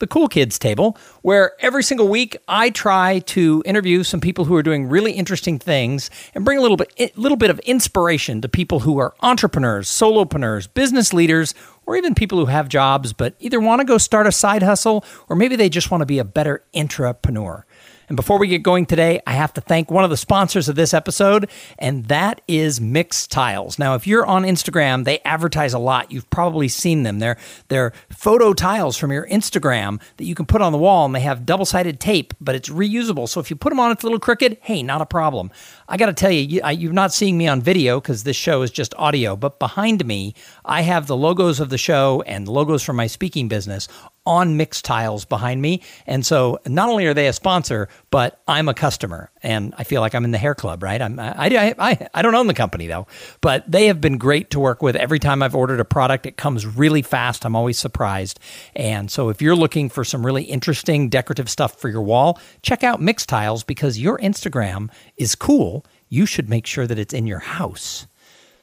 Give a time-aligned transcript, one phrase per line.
[0.00, 4.56] the Cool Kids table, where every single week I try to interview some people who
[4.56, 8.48] are doing really interesting things and bring a little bit, little bit of inspiration to
[8.48, 11.54] people who are entrepreneurs, solopreneurs, business leaders,
[11.86, 15.04] or even people who have jobs but either want to go start a side hustle
[15.28, 17.64] or maybe they just want to be a better intrapreneur.
[18.10, 20.74] And before we get going today, I have to thank one of the sponsors of
[20.74, 23.78] this episode, and that is Mixtiles.
[23.78, 26.10] Now, if you're on Instagram, they advertise a lot.
[26.10, 27.20] You've probably seen them.
[27.20, 27.36] They're,
[27.68, 31.20] they're photo tiles from your Instagram that you can put on the wall, and they
[31.20, 33.28] have double sided tape, but it's reusable.
[33.28, 34.58] So if you put them on, it's a little crooked.
[34.60, 35.52] Hey, not a problem.
[35.88, 38.62] I got to tell you, you, you're not seeing me on video because this show
[38.62, 42.82] is just audio, but behind me, I have the logos of the show and logos
[42.82, 43.86] from my speaking business
[44.26, 45.82] on Mixtiles behind me.
[46.06, 50.02] And so not only are they a sponsor, but I'm a customer and I feel
[50.02, 51.00] like I'm in the hair club, right?
[51.00, 53.06] I'm, I, I, I, I don't own the company though,
[53.40, 54.94] but they have been great to work with.
[54.94, 57.44] Every time I've ordered a product, it comes really fast.
[57.44, 58.38] I'm always surprised.
[58.76, 62.84] And so if you're looking for some really interesting decorative stuff for your wall, check
[62.84, 65.84] out Mixtiles because your Instagram is cool.
[66.08, 68.06] You should make sure that it's in your house.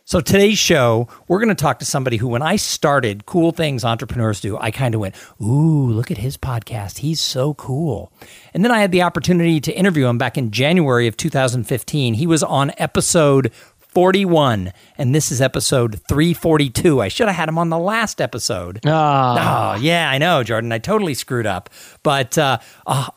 [0.10, 3.84] So today's show, we're going to talk to somebody who, when I started Cool Things
[3.84, 7.00] Entrepreneurs Do, I kind of went, "Ooh, look at his podcast.
[7.00, 8.10] He's so cool."
[8.54, 12.14] And then I had the opportunity to interview him back in January of 2015.
[12.14, 17.02] He was on episode 41, and this is episode 342.
[17.02, 18.80] I should have had him on the last episode.
[18.86, 19.74] Ah.
[19.74, 20.72] Oh, yeah, I know, Jordan.
[20.72, 21.70] I totally screwed up.
[22.04, 23.08] But uh, uh,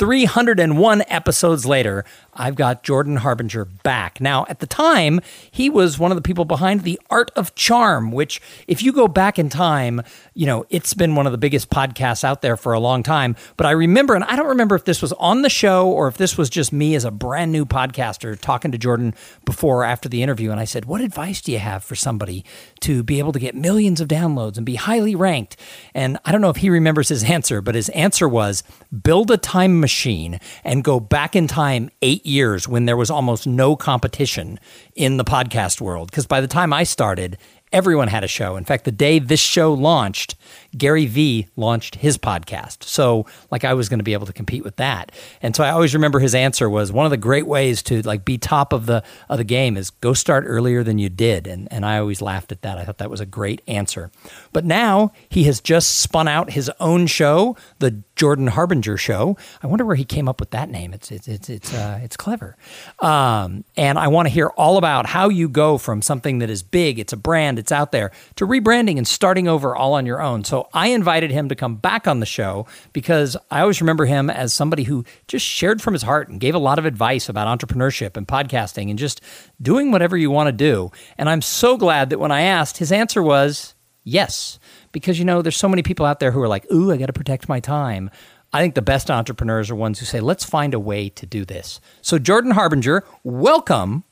[0.00, 4.20] 301 episodes later, I've got Jordan Harbinger back.
[4.20, 8.12] Now, at the time, he was one of the people behind The Art of Charm,
[8.12, 10.02] which, if you go back in time,
[10.34, 13.36] you know, it's been one of the biggest podcasts out there for a long time.
[13.56, 16.16] But I remember, and I don't remember if this was on the show or if
[16.16, 20.08] this was just me as a brand new podcaster talking to Jordan before or after
[20.08, 20.50] the interview.
[20.50, 22.44] And I said, What advice do you have for somebody
[22.80, 25.56] to be able to get millions of downloads and be highly ranked?
[25.94, 28.62] And I don't know if he remembers his answer, but his answer was
[29.02, 33.46] build a time machine and go back in time eight years when there was almost
[33.46, 34.58] no competition
[34.94, 36.10] in the podcast world.
[36.10, 37.38] Because by the time I started,
[37.72, 38.56] everyone had a show.
[38.56, 40.34] In fact, the day this show launched,
[40.76, 42.84] Gary Vee launched his podcast.
[42.84, 45.12] So, like, I was going to be able to compete with that.
[45.42, 48.24] And so, I always remember his answer was one of the great ways to like
[48.24, 51.46] be top of the of the game is go start earlier than you did.
[51.46, 52.78] And and I always laughed at that.
[52.78, 54.10] I thought that was a great answer.
[54.52, 59.36] But now he has just spun out his own show, the Jordan Harbinger Show.
[59.62, 60.92] I wonder where he came up with that name.
[60.92, 62.56] It's it's it's it's uh, it's clever.
[62.98, 66.62] Um, and I want to hear all about how you go from something that is
[66.62, 70.20] big, it's a brand, it's out there, to rebranding and starting over all on your
[70.20, 70.44] own.
[70.44, 74.30] So I invited him to come back on the show because I always remember him
[74.30, 77.58] as somebody who just shared from his heart and gave a lot of advice about
[77.58, 79.20] entrepreneurship and podcasting and just
[79.60, 80.90] doing whatever you want to do.
[81.18, 84.58] And I'm so glad that when I asked, his answer was yes
[84.92, 87.04] because you know there's so many people out there who are like ooh i got
[87.04, 88.08] to protect my time
[88.50, 91.44] i think the best entrepreneurs are ones who say let's find a way to do
[91.44, 94.02] this so jordan harbinger welcome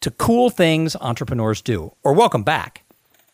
[0.00, 2.84] to cool things entrepreneurs do or welcome back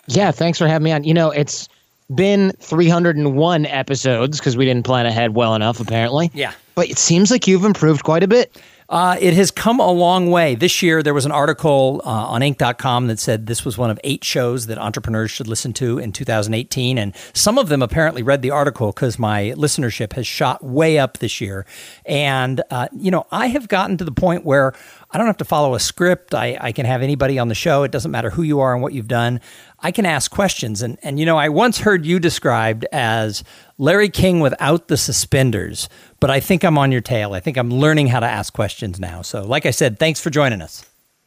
[0.08, 1.04] Yeah, thanks for having me on.
[1.04, 1.68] You know, it's
[2.14, 6.30] been 301 episodes because we didn't plan ahead well enough, apparently.
[6.34, 6.52] Yeah.
[6.74, 8.60] But it seems like you've improved quite a bit.
[8.88, 10.54] Uh, it has come a long way.
[10.54, 13.98] This year, there was an article uh, on Inc.com that said this was one of
[14.04, 16.98] eight shows that entrepreneurs should listen to in 2018.
[16.98, 21.18] And some of them apparently read the article because my listenership has shot way up
[21.18, 21.64] this year.
[22.04, 24.74] And, uh, you know, I have gotten to the point where
[25.10, 26.34] I don't have to follow a script.
[26.34, 27.82] I, I can have anybody on the show.
[27.82, 29.40] It doesn't matter who you are and what you've done.
[29.80, 30.80] I can ask questions.
[30.80, 33.42] And, and, you know, I once heard you described as
[33.78, 35.88] Larry King without the suspenders,
[36.20, 37.34] but I think I'm on your tail.
[37.34, 39.22] I think I'm learning how to ask questions now.
[39.22, 40.84] So, like I said, thanks for joining us.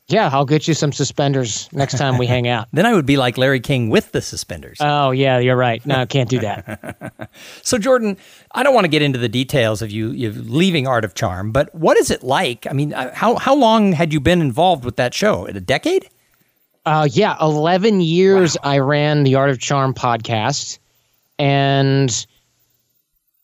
[0.07, 2.67] Yeah, I'll get you some suspenders next time we hang out.
[2.73, 4.77] Then I would be like Larry King with the suspenders.
[4.79, 5.83] Oh, yeah, you're right.
[5.83, 7.29] No, can't do that.
[7.63, 8.17] so, Jordan,
[8.51, 11.51] I don't want to get into the details of you, you leaving Art of Charm,
[11.51, 12.67] but what is it like?
[12.69, 15.47] I mean, uh, how, how long had you been involved with that show?
[15.47, 16.07] A decade?
[16.85, 20.77] Uh, yeah, 11 years I ran the Art of Charm podcast,
[21.39, 22.27] and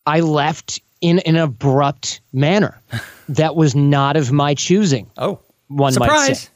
[0.06, 2.82] I left in an abrupt manner
[3.30, 5.10] that was not of my choosing.
[5.18, 6.34] Oh, one might say.
[6.34, 6.50] surprise.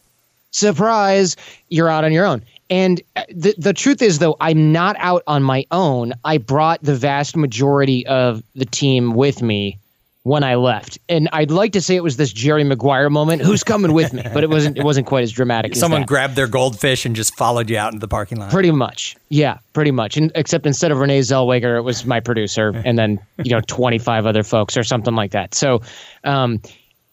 [0.51, 1.35] Surprise,
[1.67, 2.43] you're out on your own.
[2.69, 6.13] And uh, the the truth is though, I'm not out on my own.
[6.23, 9.79] I brought the vast majority of the team with me
[10.25, 10.97] when I left.
[11.07, 13.43] And I'd like to say it was this Jerry Maguire moment.
[13.43, 14.23] Who's coming with me?
[14.33, 14.75] But it wasn't.
[14.75, 15.75] It wasn't quite as dramatic.
[15.75, 18.49] Someone as grabbed their goldfish and just followed you out into the parking lot.
[18.49, 20.17] Pretty much, yeah, pretty much.
[20.17, 23.99] And except instead of Renee Zellweger, it was my producer, and then you know twenty
[23.99, 25.53] five other folks or something like that.
[25.53, 25.83] So,
[26.23, 26.59] um,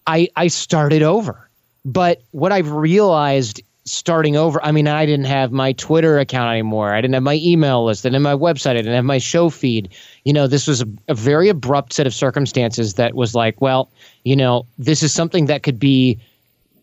[0.06, 1.50] I I started over.
[1.85, 6.93] But what I've realized starting over, I mean, I didn't have my Twitter account anymore.
[6.93, 8.05] I didn't have my email list.
[8.05, 8.70] I didn't have my website.
[8.70, 9.88] I didn't have my show feed.
[10.25, 13.90] You know, this was a, a very abrupt set of circumstances that was like, well,
[14.25, 16.19] you know, this is something that could be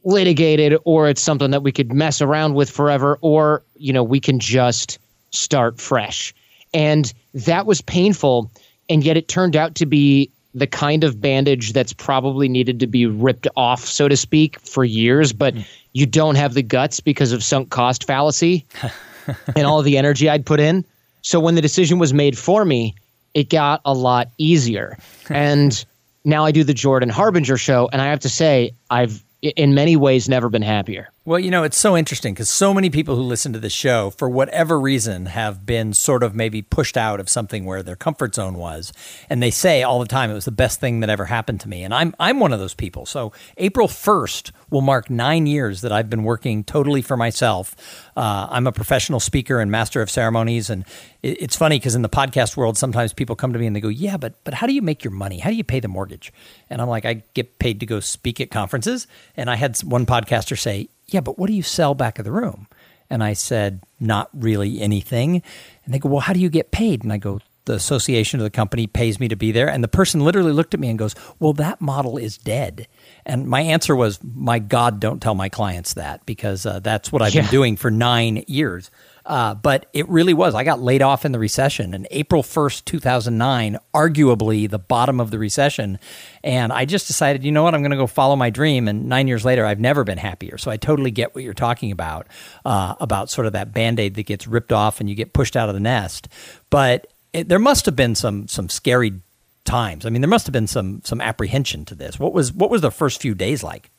[0.03, 4.19] litigated or it's something that we could mess around with forever or, you know, we
[4.19, 4.99] can just
[5.31, 6.33] start fresh.
[6.73, 8.51] And that was painful.
[8.89, 12.87] And yet it turned out to be the kind of bandage that's probably needed to
[12.87, 15.61] be ripped off, so to speak, for years, but hmm.
[15.93, 18.65] you don't have the guts because of sunk cost fallacy
[19.55, 20.83] and all the energy I'd put in.
[21.21, 22.95] So when the decision was made for me,
[23.33, 24.97] it got a lot easier.
[25.29, 25.85] and
[26.25, 29.95] now I do the Jordan Harbinger show, and I have to say, I've in many
[29.95, 31.09] ways never been happier.
[31.25, 34.09] Well, you know, it's so interesting because so many people who listen to the show,
[34.09, 38.33] for whatever reason, have been sort of maybe pushed out of something where their comfort
[38.33, 38.93] zone was,
[39.29, 41.69] and they say all the time it was the best thing that ever happened to
[41.69, 43.05] me, and I'm I'm one of those people.
[43.05, 47.75] So April first will mark nine years that I've been working totally for myself.
[48.15, 50.85] Uh, I'm a professional speaker and master of ceremonies, and
[51.21, 53.81] it, it's funny because in the podcast world, sometimes people come to me and they
[53.81, 55.39] go, "Yeah, but but how do you make your money?
[55.39, 56.31] How do you pay the mortgage?"
[56.69, 59.05] And I'm like, "I get paid to go speak at conferences."
[59.35, 62.31] And I had one podcaster say, yeah, but what do you sell back of the
[62.31, 62.67] room?
[63.09, 65.41] And I said, not really anything.
[65.85, 67.03] And they go, well, how do you get paid?
[67.03, 69.69] And I go, the association of the company pays me to be there.
[69.69, 72.87] And the person literally looked at me and goes, well, that model is dead.
[73.25, 77.21] And my answer was, my God, don't tell my clients that because uh, that's what
[77.21, 77.41] I've yeah.
[77.41, 78.89] been doing for nine years.
[79.25, 80.55] Uh, but it really was.
[80.55, 85.31] I got laid off in the recession, and April 1st, 2009, arguably the bottom of
[85.31, 85.99] the recession.
[86.43, 88.87] And I just decided, you know what, I'm going to go follow my dream.
[88.87, 90.57] And nine years later, I've never been happier.
[90.57, 92.27] So I totally get what you're talking about,
[92.65, 95.55] uh, about sort of that band aid that gets ripped off and you get pushed
[95.55, 96.27] out of the nest.
[96.69, 99.21] But it, there must have been some some scary
[99.65, 100.05] times.
[100.05, 102.19] I mean, there must have been some some apprehension to this.
[102.19, 103.89] What was what was the first few days like?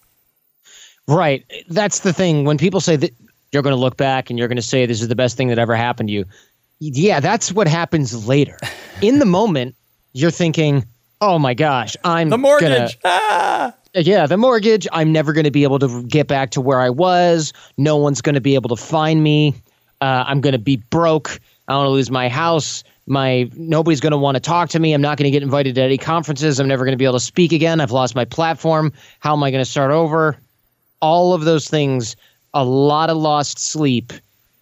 [1.06, 1.44] Right.
[1.69, 2.44] That's the thing.
[2.44, 3.14] When people say that
[3.52, 5.49] you're going to look back and you're going to say this is the best thing
[5.49, 6.25] that ever happened to you.
[6.79, 8.58] Yeah, that's what happens later.
[9.02, 9.76] In the moment,
[10.12, 10.85] you're thinking,
[11.20, 13.75] "Oh my gosh, I'm the mortgage." Gonna, ah!
[13.94, 14.87] Yeah, the mortgage.
[14.93, 17.52] I'm never going to be able to get back to where I was.
[17.76, 19.55] No one's going to be able to find me.
[20.00, 21.41] Uh, I'm going to be broke.
[21.67, 22.85] I want to lose my house.
[23.06, 24.93] My nobody's going to want to talk to me.
[24.93, 26.61] I'm not going to get invited to any conferences.
[26.61, 27.81] I'm never going to be able to speak again.
[27.81, 28.93] I've lost my platform.
[29.19, 30.38] How am I going to start over?
[31.00, 32.14] All of those things
[32.55, 34.12] a lot of lost sleep.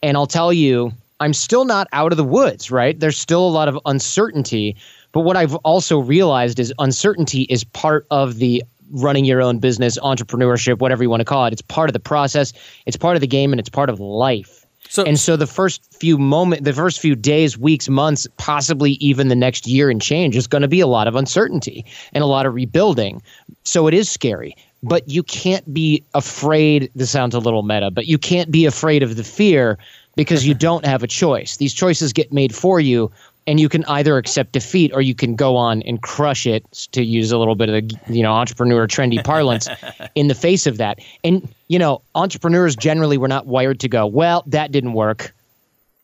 [0.03, 2.99] And I'll tell you, I'm still not out of the woods, right?
[2.99, 4.77] There's still a lot of uncertainty.
[5.13, 9.99] But what I've also realized is uncertainty is part of the running your own business,
[9.99, 11.53] entrepreneurship, whatever you want to call it.
[11.53, 12.53] It's part of the process,
[12.87, 14.65] it's part of the game, and it's part of life.
[14.91, 19.29] So, and so the first few moment, the first few days, weeks, months, possibly even
[19.29, 21.85] the next year and change is going to be a lot of uncertainty
[22.15, 23.21] and a lot of rebuilding.
[23.65, 26.91] So it is scary but you can't be afraid.
[26.95, 29.79] This sounds a little meta, but you can't be afraid of the fear
[30.17, 31.57] because you don't have a choice.
[31.57, 33.11] These choices get made for you,
[33.47, 36.65] and you can either accept defeat or you can go on and crush it.
[36.93, 39.69] To use a little bit of the you know entrepreneur trendy parlance,
[40.15, 40.99] in the face of that.
[41.25, 44.07] And you know, entrepreneurs generally were not wired to go.
[44.07, 45.35] Well, that didn't work,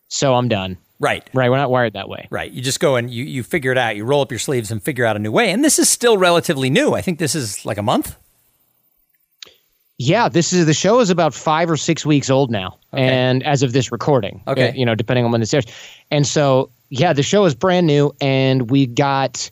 [0.09, 0.79] so I'm done.
[1.01, 1.29] Right.
[1.35, 1.51] Right.
[1.51, 2.29] We're not wired that way.
[2.31, 2.51] Right.
[2.51, 3.97] You just go and you, you figure it out.
[3.97, 5.51] You roll up your sleeves and figure out a new way.
[5.51, 6.95] And this is still relatively new.
[6.95, 8.17] I think this is like a month.
[9.99, 13.05] Yeah, this is the show is about five or six weeks old now, okay.
[13.05, 15.67] and as of this recording, okay, uh, you know, depending on when this airs,
[16.11, 19.51] and so yeah, the show is brand new, and we got,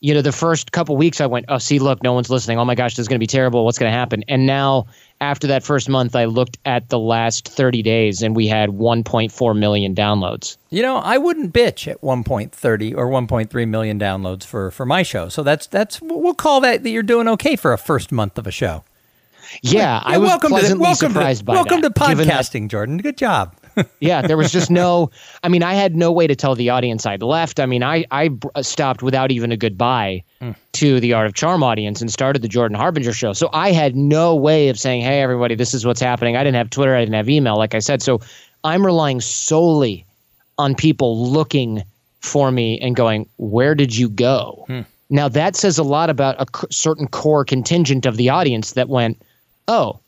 [0.00, 2.58] you know, the first couple weeks I went, oh, see, look, no one's listening.
[2.58, 3.64] Oh my gosh, this is going to be terrible.
[3.64, 4.24] What's going to happen?
[4.26, 4.86] And now
[5.20, 9.58] after that first month, I looked at the last thirty days, and we had 1.4
[9.58, 10.56] million downloads.
[10.70, 15.28] You know, I wouldn't bitch at 1.30 or 1.3 million downloads for for my show.
[15.28, 18.48] So that's that's we'll call that that you're doing okay for a first month of
[18.48, 18.82] a show.
[19.62, 21.98] Yeah, yeah I was welcome pleasantly to, welcome surprised to, by welcome that.
[21.98, 22.98] Welcome to podcasting, Jordan.
[22.98, 23.56] Good job.
[24.00, 25.10] yeah, there was just no.
[25.42, 27.60] I mean, I had no way to tell the audience I'd left.
[27.60, 28.30] I mean, I I
[28.62, 30.54] stopped without even a goodbye mm.
[30.74, 33.32] to the Art of Charm audience and started the Jordan Harbinger show.
[33.32, 36.56] So I had no way of saying, "Hey, everybody, this is what's happening." I didn't
[36.56, 36.94] have Twitter.
[36.94, 38.02] I didn't have email, like I said.
[38.02, 38.20] So
[38.62, 40.06] I'm relying solely
[40.58, 41.82] on people looking
[42.20, 44.80] for me and going, "Where did you go?" Hmm.
[45.10, 49.20] Now that says a lot about a certain core contingent of the audience that went,
[49.68, 50.00] "Oh."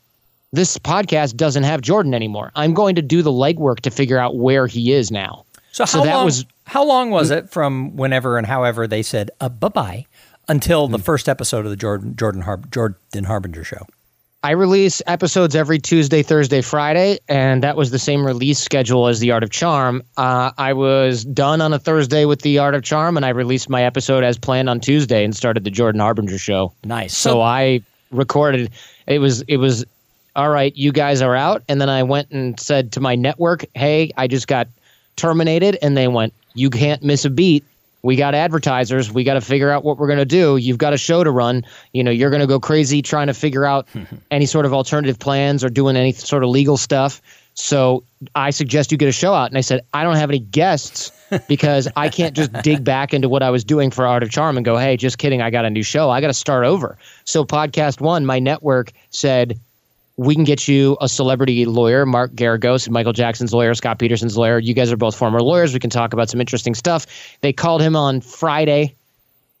[0.53, 2.51] this podcast doesn't have Jordan anymore.
[2.55, 5.45] I'm going to do the legwork to figure out where he is now.
[5.71, 9.03] So, so how that long, was how long was it from whenever and however they
[9.03, 10.05] said uh, bye bye
[10.47, 13.85] until the first episode of the Jordan Jordan, Jordan Harbinger show.
[14.43, 19.19] I release episodes every Tuesday, Thursday, Friday, and that was the same release schedule as
[19.19, 20.03] The Art of Charm.
[20.15, 23.67] Uh, I was done on a Thursday with The Art of Charm, and I released
[23.67, 26.71] my episode as planned on Tuesday and started the Jordan Harbinger show.
[26.85, 27.17] Nice.
[27.17, 28.71] So, I recorded.
[29.07, 29.85] It was it was
[30.35, 30.75] all right.
[30.75, 34.27] You guys are out, and then I went and said to my network, "Hey, I
[34.27, 34.67] just got
[35.15, 37.63] terminated," and they went, "You can't miss a beat."
[38.03, 39.11] we got advertisers.
[39.11, 40.55] We got to figure out what we're going to do.
[40.55, 41.65] You've got a show to run.
[41.91, 43.87] You know you're going to go crazy trying to figure out
[44.31, 47.21] any sort of alternative plans or doing any sort of legal stuff.
[47.53, 48.03] So
[48.35, 49.49] i suggest you get a show out.
[49.49, 51.11] And i said i don't have any guests
[51.47, 54.57] because i can't just dig back into what i was doing for art of charm
[54.57, 56.97] and go hey just kidding i got a new show i got to start over
[57.23, 59.59] so PodcastOne my network said
[60.17, 64.57] we can get you a celebrity lawyer, Mark Geragos, Michael Jackson's lawyer, Scott Peterson's lawyer.
[64.57, 65.73] You guys are both former lawyers.
[65.73, 67.05] We can talk about some interesting stuff.
[67.41, 68.95] They called him on Friday.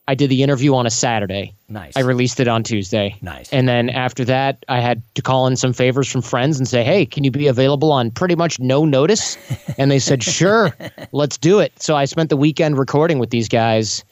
[0.07, 1.53] I did the interview on a Saturday.
[1.67, 1.93] Nice.
[1.97, 3.17] I released it on Tuesday.
[3.21, 3.51] Nice.
[3.51, 6.83] And then after that, I had to call in some favors from friends and say,
[6.83, 9.37] hey, can you be available on pretty much no notice?
[9.77, 10.75] and they said, sure,
[11.11, 11.73] let's do it.
[11.81, 14.05] So I spent the weekend recording with these guys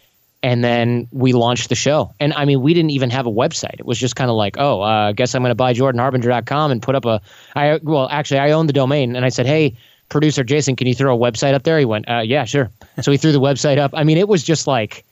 [0.44, 2.14] and then we launched the show.
[2.20, 3.80] And I mean, we didn't even have a website.
[3.80, 6.72] It was just kind of like, oh, uh, I guess I'm going to buy JordanHarbinger.com
[6.72, 7.20] and put up a.
[7.56, 9.75] I well, actually, I own the domain, and I said, hey,
[10.10, 11.80] producer Jason, can you throw a website up there?
[11.80, 12.70] He went, uh, yeah, sure.
[13.02, 13.92] So he threw the website up.
[13.96, 15.04] I mean, it was just like,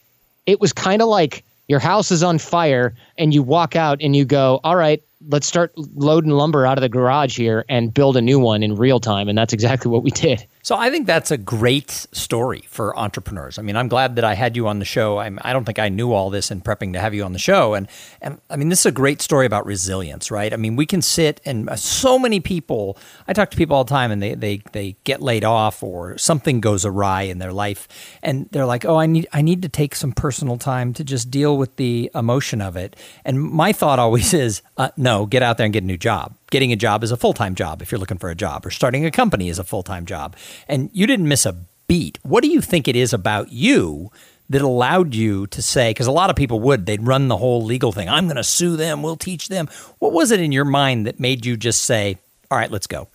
[0.45, 4.15] it was kind of like your house is on fire, and you walk out and
[4.15, 8.17] you go, all right, let's start loading lumber out of the garage here and build
[8.17, 9.29] a new one in real time.
[9.29, 10.45] And that's exactly what we did.
[10.63, 13.59] So I think that's a great story for entrepreneurs.
[13.59, 15.17] I mean, I'm glad that I had you on the show.
[15.17, 17.33] I'm, I do not think I knew all this in prepping to have you on
[17.33, 17.73] the show.
[17.73, 17.89] And
[18.21, 20.53] and I mean, this is a great story about resilience, right?
[20.53, 22.97] I mean, we can sit and uh, so many people.
[23.27, 26.17] I talk to people all the time, and they they they get laid off or
[26.17, 27.89] something goes awry in their life,
[28.23, 31.29] and they're like, "Oh, I need I need to take some personal time to just
[31.29, 35.57] deal with the emotion of it." And my thought always is, uh, "No, get out
[35.57, 37.91] there and get a new job." Getting a job is a full time job if
[37.91, 40.37] you're looking for a job, or starting a company is a full time job.
[40.69, 41.57] And you didn't miss a
[41.87, 42.17] beat.
[42.23, 44.11] What do you think it is about you
[44.49, 47.63] that allowed you to say, because a lot of people would, they'd run the whole
[47.63, 48.07] legal thing.
[48.07, 49.01] I'm going to sue them.
[49.01, 49.67] We'll teach them.
[49.99, 52.17] What was it in your mind that made you just say,
[52.51, 53.07] all right, let's go?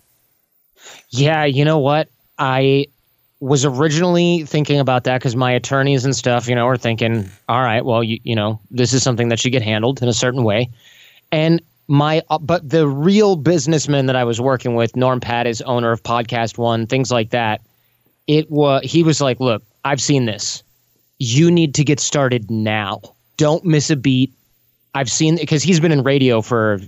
[1.11, 2.09] Yeah, you know what?
[2.39, 2.87] I
[3.41, 7.63] was originally thinking about that because my attorneys and stuff, you know, are thinking, all
[7.63, 10.43] right, well, you, you know, this is something that should get handled in a certain
[10.43, 10.71] way.
[11.31, 15.91] And my uh, but the real businessman that I was working with, Norm is owner
[15.91, 17.63] of PodcastOne, things like that.
[18.27, 20.63] It was he was like, "Look, I've seen this.
[21.19, 23.01] You need to get started now.
[23.39, 24.33] Don't miss a beat.
[24.95, 26.79] I've seen because he's been in radio for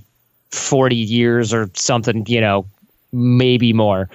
[0.51, 2.67] forty years or something, you know,
[3.13, 4.09] maybe more."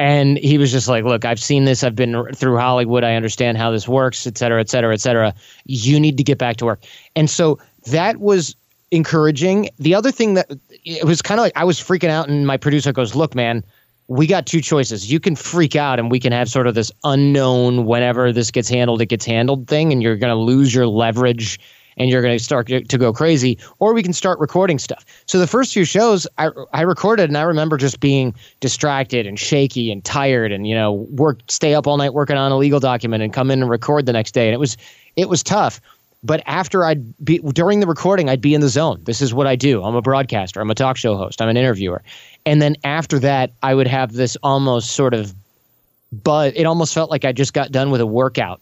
[0.00, 1.82] And he was just like, "Look, I've seen this.
[1.82, 3.02] I've been through Hollywood.
[3.02, 5.34] I understand how this works, et cetera, et cetera, et cetera.
[5.64, 6.84] You need to get back to work."
[7.16, 8.54] And so that was
[8.90, 9.68] encouraging.
[9.78, 12.56] The other thing that it was kind of like I was freaking out, and my
[12.56, 13.64] producer goes, "Look, man."
[14.10, 15.12] We got two choices.
[15.12, 18.66] You can freak out and we can have sort of this unknown, whenever this gets
[18.66, 21.60] handled, it gets handled thing, and you're going to lose your leverage
[21.98, 25.04] and you're going to start to go crazy, or we can start recording stuff.
[25.26, 29.38] So the first few shows I, I recorded, and I remember just being distracted and
[29.38, 32.80] shaky and tired, and you know, work, stay up all night working on a legal
[32.80, 34.76] document, and come in and record the next day, and it was
[35.16, 35.80] it was tough.
[36.22, 39.00] But after I'd be during the recording, I'd be in the zone.
[39.04, 39.84] This is what I do.
[39.84, 40.60] I'm a broadcaster.
[40.60, 41.40] I'm a talk show host.
[41.40, 42.02] I'm an interviewer.
[42.44, 45.32] And then after that, I would have this almost sort of
[46.12, 48.60] but it almost felt like I just got done with a workout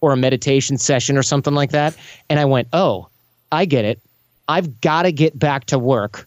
[0.00, 1.96] or a meditation session or something like that.
[2.28, 3.08] And I went, oh,
[3.52, 4.00] I get it.
[4.48, 6.26] I've got to get back to work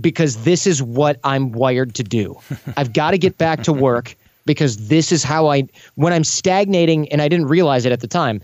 [0.00, 2.38] because this is what I'm wired to do.
[2.76, 7.10] I've got to get back to work because this is how I, when I'm stagnating,
[7.12, 8.40] and I didn't realize it at the time,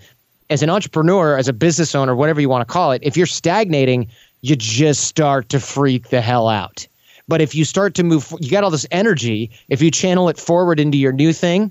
[0.50, 3.26] as an entrepreneur, as a business owner, whatever you want to call it, if you're
[3.26, 4.08] stagnating,
[4.40, 6.86] you just start to freak the hell out.
[7.26, 9.50] But if you start to move, you got all this energy.
[9.68, 11.70] If you channel it forward into your new thing,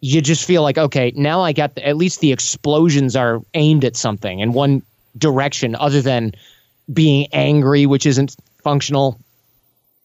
[0.00, 3.84] you just feel like, okay, now I got the, at least the explosions are aimed
[3.84, 4.82] at something in one
[5.18, 6.32] direction other than
[6.92, 9.18] being angry, which isn't functional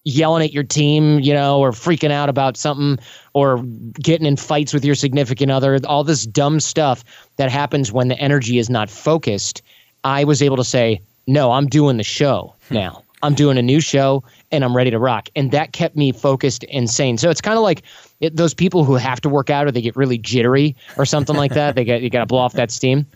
[0.07, 2.97] yelling at your team, you know, or freaking out about something
[3.33, 3.57] or
[4.01, 7.03] getting in fights with your significant other, all this dumb stuff
[7.35, 9.61] that happens when the energy is not focused.
[10.03, 12.75] I was able to say, no, I'm doing the show hmm.
[12.75, 13.03] now.
[13.23, 15.27] I'm doing a new show and I'm ready to rock.
[15.35, 17.17] And that kept me focused and sane.
[17.17, 17.81] So it's kind of like
[18.19, 21.35] it, those people who have to work out or they get really jittery or something
[21.35, 21.75] like that.
[21.75, 23.07] They get you got to blow off that steam.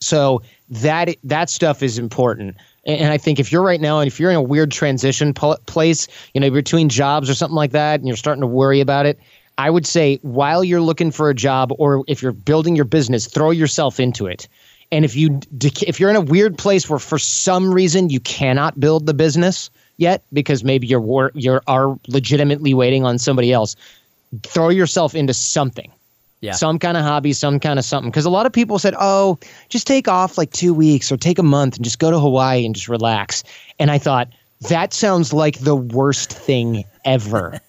[0.00, 2.56] So that that stuff is important.
[2.88, 6.08] And I think if you're right now, and if you're in a weird transition place,
[6.32, 9.20] you know, between jobs or something like that, and you're starting to worry about it,
[9.58, 13.26] I would say while you're looking for a job or if you're building your business,
[13.26, 14.48] throw yourself into it.
[14.90, 15.40] And if you
[15.86, 19.68] if you're in a weird place where for some reason you cannot build the business
[19.98, 23.76] yet because maybe you're you are legitimately waiting on somebody else,
[24.44, 25.92] throw yourself into something.
[26.40, 26.52] Yeah.
[26.52, 28.10] Some kind of hobby, some kind of something.
[28.10, 31.38] Because a lot of people said, oh, just take off like two weeks or take
[31.38, 33.42] a month and just go to Hawaii and just relax.
[33.78, 34.28] And I thought,
[34.68, 37.60] that sounds like the worst thing ever.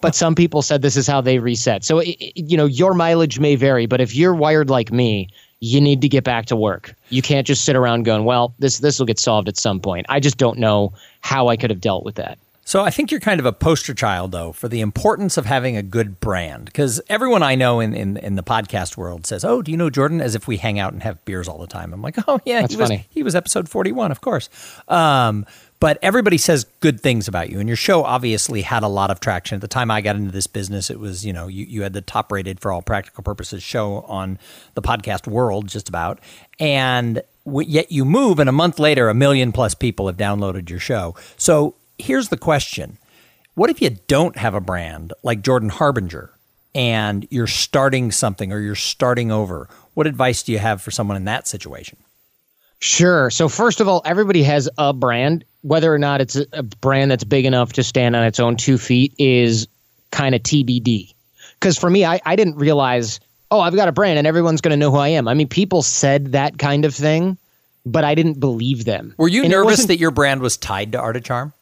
[0.00, 1.84] but some people said this is how they reset.
[1.84, 5.28] So, it, you know, your mileage may vary, but if you're wired like me,
[5.60, 6.94] you need to get back to work.
[7.10, 10.06] You can't just sit around going, well, this this will get solved at some point.
[10.08, 12.38] I just don't know how I could have dealt with that.
[12.64, 15.76] So I think you're kind of a poster child, though, for the importance of having
[15.76, 16.66] a good brand.
[16.66, 19.90] Because everyone I know in, in, in, the podcast world says, "Oh, do you know
[19.90, 21.92] Jordan?" As if we hang out and have beers all the time.
[21.92, 24.48] I'm like, "Oh yeah, That's he was he was episode 41, of course."
[24.86, 25.44] Um,
[25.80, 29.18] but everybody says good things about you, and your show obviously had a lot of
[29.18, 29.56] traction.
[29.56, 31.94] At the time I got into this business, it was you know you, you had
[31.94, 34.38] the top rated for all practical purposes show on
[34.74, 36.20] the podcast world, just about,
[36.60, 40.78] and yet you move, and a month later, a million plus people have downloaded your
[40.78, 41.16] show.
[41.36, 42.98] So here's the question
[43.54, 46.30] What if you don't have a brand like Jordan Harbinger
[46.74, 49.68] and you're starting something or you're starting over?
[49.94, 51.98] What advice do you have for someone in that situation?
[52.78, 53.30] Sure.
[53.30, 55.44] So, first of all, everybody has a brand.
[55.60, 58.76] Whether or not it's a brand that's big enough to stand on its own two
[58.76, 59.68] feet is
[60.10, 61.14] kind of TBD.
[61.60, 63.20] Because for me, I, I didn't realize,
[63.52, 65.28] oh, I've got a brand and everyone's going to know who I am.
[65.28, 67.38] I mean, people said that kind of thing,
[67.86, 69.14] but I didn't believe them.
[69.16, 71.52] Were you And nervous that your brand was tied to Art of Charm?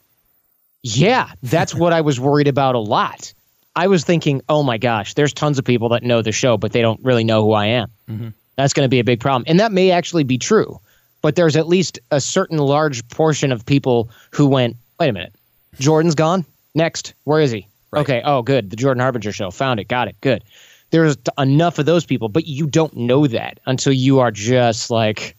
[0.82, 3.32] Yeah, that's what I was worried about a lot.
[3.76, 6.72] I was thinking, oh my gosh, there's tons of people that know the show, but
[6.72, 7.90] they don't really know who I am.
[8.08, 8.28] Mm-hmm.
[8.56, 9.44] That's going to be a big problem.
[9.46, 10.80] And that may actually be true.
[11.22, 15.34] But there's at least a certain large portion of people who went, wait a minute,
[15.78, 16.44] Jordan's gone?
[16.74, 17.14] Next.
[17.24, 17.66] Where is he?
[17.90, 18.00] Right.
[18.00, 18.22] Okay.
[18.24, 18.70] Oh, good.
[18.70, 19.50] The Jordan Harbinger show.
[19.50, 19.88] Found it.
[19.88, 20.16] Got it.
[20.20, 20.44] Good.
[20.90, 24.90] There's t- enough of those people, but you don't know that until you are just
[24.90, 25.36] like,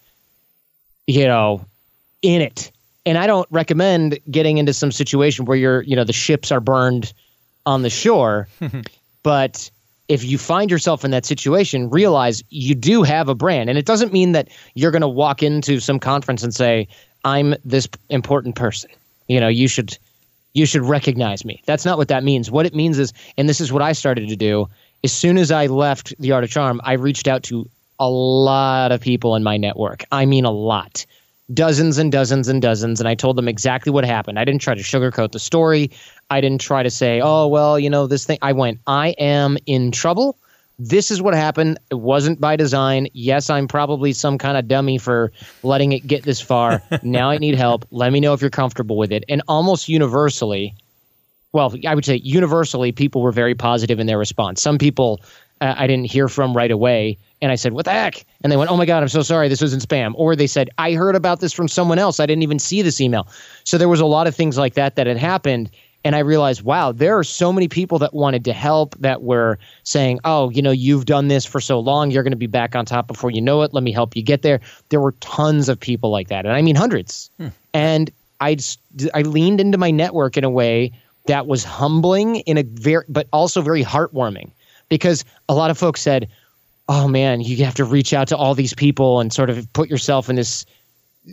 [1.07, 1.65] you know,
[2.21, 2.71] in it.
[3.05, 6.59] And I don't recommend getting into some situation where you're, you know, the ships are
[6.59, 7.13] burned
[7.65, 8.47] on the shore.
[9.23, 9.71] but
[10.07, 13.69] if you find yourself in that situation, realize you do have a brand.
[13.69, 16.87] And it doesn't mean that you're going to walk into some conference and say,
[17.23, 18.91] I'm this important person.
[19.27, 19.97] You know, you should
[20.53, 21.61] you should recognize me.
[21.65, 22.51] That's not what that means.
[22.51, 24.67] What it means is, and this is what I started to do,
[25.03, 28.91] as soon as I left the Art of Charm, I reached out to a lot
[28.91, 30.03] of people in my network.
[30.11, 31.05] I mean, a lot.
[31.53, 32.99] Dozens and dozens and dozens.
[32.99, 34.39] And I told them exactly what happened.
[34.39, 35.91] I didn't try to sugarcoat the story.
[36.29, 38.39] I didn't try to say, oh, well, you know, this thing.
[38.41, 40.37] I went, I am in trouble.
[40.79, 41.77] This is what happened.
[41.91, 43.07] It wasn't by design.
[43.13, 46.81] Yes, I'm probably some kind of dummy for letting it get this far.
[47.03, 47.85] now I need help.
[47.91, 49.23] Let me know if you're comfortable with it.
[49.29, 50.73] And almost universally,
[51.53, 54.61] well, I would say universally, people were very positive in their response.
[54.61, 55.21] Some people
[55.61, 58.57] uh, I didn't hear from right away, and I said, "What the heck?" And they
[58.57, 59.47] went, "Oh my god, I'm so sorry.
[59.47, 62.19] This in spam." Or they said, "I heard about this from someone else.
[62.19, 63.27] I didn't even see this email."
[63.63, 65.69] So there was a lot of things like that that had happened,
[66.03, 69.59] and I realized, wow, there are so many people that wanted to help that were
[69.83, 72.09] saying, "Oh, you know, you've done this for so long.
[72.09, 73.73] You're going to be back on top before you know it.
[73.73, 76.61] Let me help you get there." There were tons of people like that, and I
[76.61, 77.29] mean hundreds.
[77.73, 78.57] And I
[79.13, 80.91] I leaned into my network in a way
[81.27, 84.49] that was humbling in a very but also very heartwarming
[84.91, 86.27] because a lot of folks said
[86.89, 89.89] oh man you have to reach out to all these people and sort of put
[89.89, 90.65] yourself in this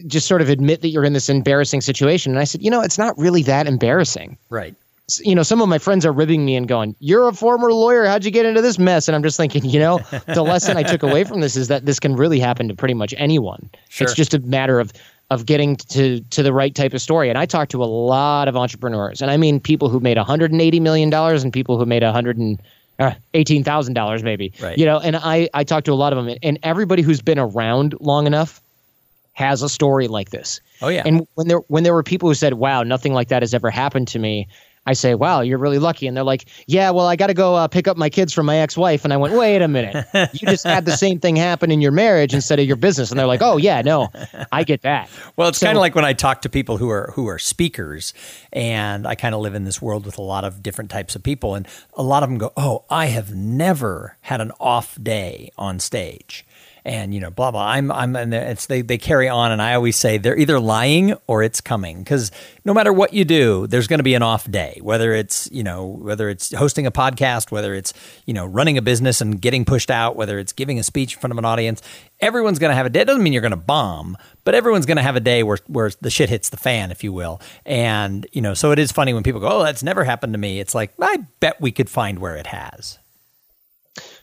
[0.07, 2.33] just sort of admit that you're in this embarrassing situation.
[2.33, 4.39] And i said you know it's not really that embarrassing.
[4.49, 4.75] Right.
[5.21, 8.05] You know some of my friends are ribbing me and going you're a former lawyer.
[8.05, 9.09] How'd you get into this mess?
[9.09, 11.87] And i'm just thinking you know the lesson i took away from this is that
[11.87, 13.71] this can really happen to pretty much anyone.
[13.89, 14.07] Sure.
[14.07, 14.93] it's just a matter of
[15.31, 17.31] of getting to to the right type of story.
[17.31, 20.81] And i talked to a lot of entrepreneurs and i mean people who made 180
[20.81, 22.61] million dollars and people who made 100 and
[22.99, 24.77] uh, eighteen thousand dollars maybe Right.
[24.79, 27.39] you know and i i talked to a lot of them and everybody who's been
[27.39, 28.61] around long enough
[29.33, 31.03] has a story like this Oh, yeah.
[31.07, 33.69] and when there when there were people who said, "Wow, nothing like that has ever
[33.71, 34.47] happened to me,"
[34.89, 37.55] I say, "Wow, you're really lucky." And they're like, "Yeah, well, I got to go
[37.55, 40.49] uh, pick up my kids from my ex-wife." And I went, "Wait a minute, you
[40.49, 43.27] just had the same thing happen in your marriage instead of your business." And they're
[43.27, 44.09] like, "Oh yeah, no,
[44.51, 46.89] I get that." Well, it's So- kind of like when I talk to people who
[46.91, 48.15] are who are speakers,
[48.53, 51.23] and I kind of live in this world with a lot of different types of
[51.23, 55.51] people, and a lot of them go, "Oh, I have never had an off day
[55.59, 56.47] on stage."
[56.85, 57.67] And you know, blah blah.
[57.67, 61.15] I'm I'm, and it's they they carry on, and I always say they're either lying
[61.27, 62.31] or it's coming because
[62.65, 64.79] no matter what you do, there's going to be an off day.
[64.83, 67.93] Whether it's you know whether it's hosting a podcast, whether it's
[68.27, 71.21] you know running a business and getting pushed out, whether it's giving a speech in
[71.21, 71.83] front of an audience,
[72.21, 73.01] everyone's going to have a day.
[73.01, 75.59] It doesn't mean you're going to bomb, but everyone's going to have a day where
[75.67, 77.41] where the shit hits the fan, if you will.
[77.65, 80.39] And you know, so it is funny when people go, "Oh, that's never happened to
[80.39, 82.99] me." It's like I bet we could find where it has.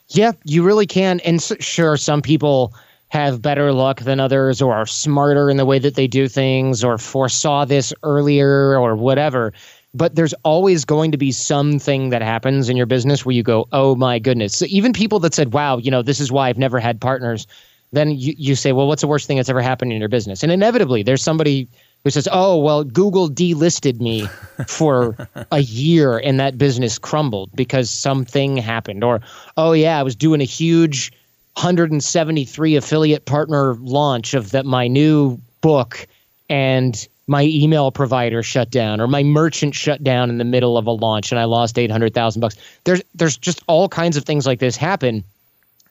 [0.09, 1.19] Yeah, you really can.
[1.21, 2.73] And sure, some people
[3.09, 6.83] have better luck than others or are smarter in the way that they do things
[6.83, 9.53] or foresaw this earlier or whatever.
[9.93, 13.67] But there's always going to be something that happens in your business where you go,
[13.71, 14.57] oh my goodness.
[14.57, 17.47] So even people that said, wow, you know, this is why I've never had partners,
[17.93, 20.43] then you, you say, well, what's the worst thing that's ever happened in your business?
[20.43, 21.69] And inevitably, there's somebody
[22.05, 24.27] who says, oh, well, Google delisted me
[24.67, 25.17] for
[25.51, 29.03] a year and that business crumbled because something happened.
[29.03, 29.19] Or,
[29.57, 31.11] oh, yeah, I was doing a huge
[31.55, 36.07] 173 affiliate partner launch of that my new book
[36.47, 40.85] and my email provider shut down or my merchant shut down in the middle of
[40.85, 42.55] a launch and I lost 800,000 bucks.
[42.83, 45.23] There's there's just all kinds of things like this happen.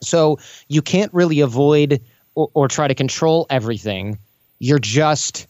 [0.00, 2.00] So you can't really avoid
[2.36, 4.16] or, or try to control everything.
[4.60, 5.48] You're just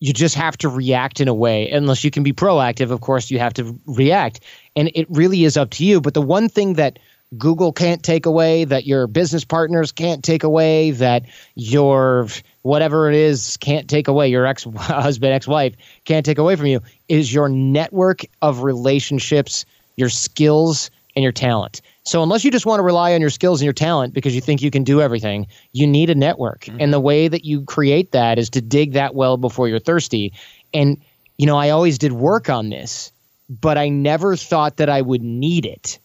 [0.00, 1.70] you just have to react in a way.
[1.70, 4.40] Unless you can be proactive of course you have to react.
[4.76, 6.00] And it really is up to you.
[6.00, 6.98] But the one thing that
[7.38, 12.26] Google can't take away, that your business partners can't take away, that your
[12.62, 16.66] whatever it is can't take away, your ex husband, ex wife can't take away from
[16.66, 19.64] you, is your network of relationships,
[19.96, 21.82] your skills, and your talent.
[22.04, 24.40] So, unless you just want to rely on your skills and your talent because you
[24.40, 26.62] think you can do everything, you need a network.
[26.62, 26.78] Mm-hmm.
[26.80, 30.32] And the way that you create that is to dig that well before you're thirsty.
[30.72, 31.00] And,
[31.36, 33.12] you know, I always did work on this,
[33.48, 35.98] but I never thought that I would need it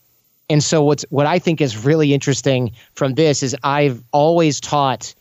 [0.50, 5.14] and so what's what I think is really interesting from this is I've always taught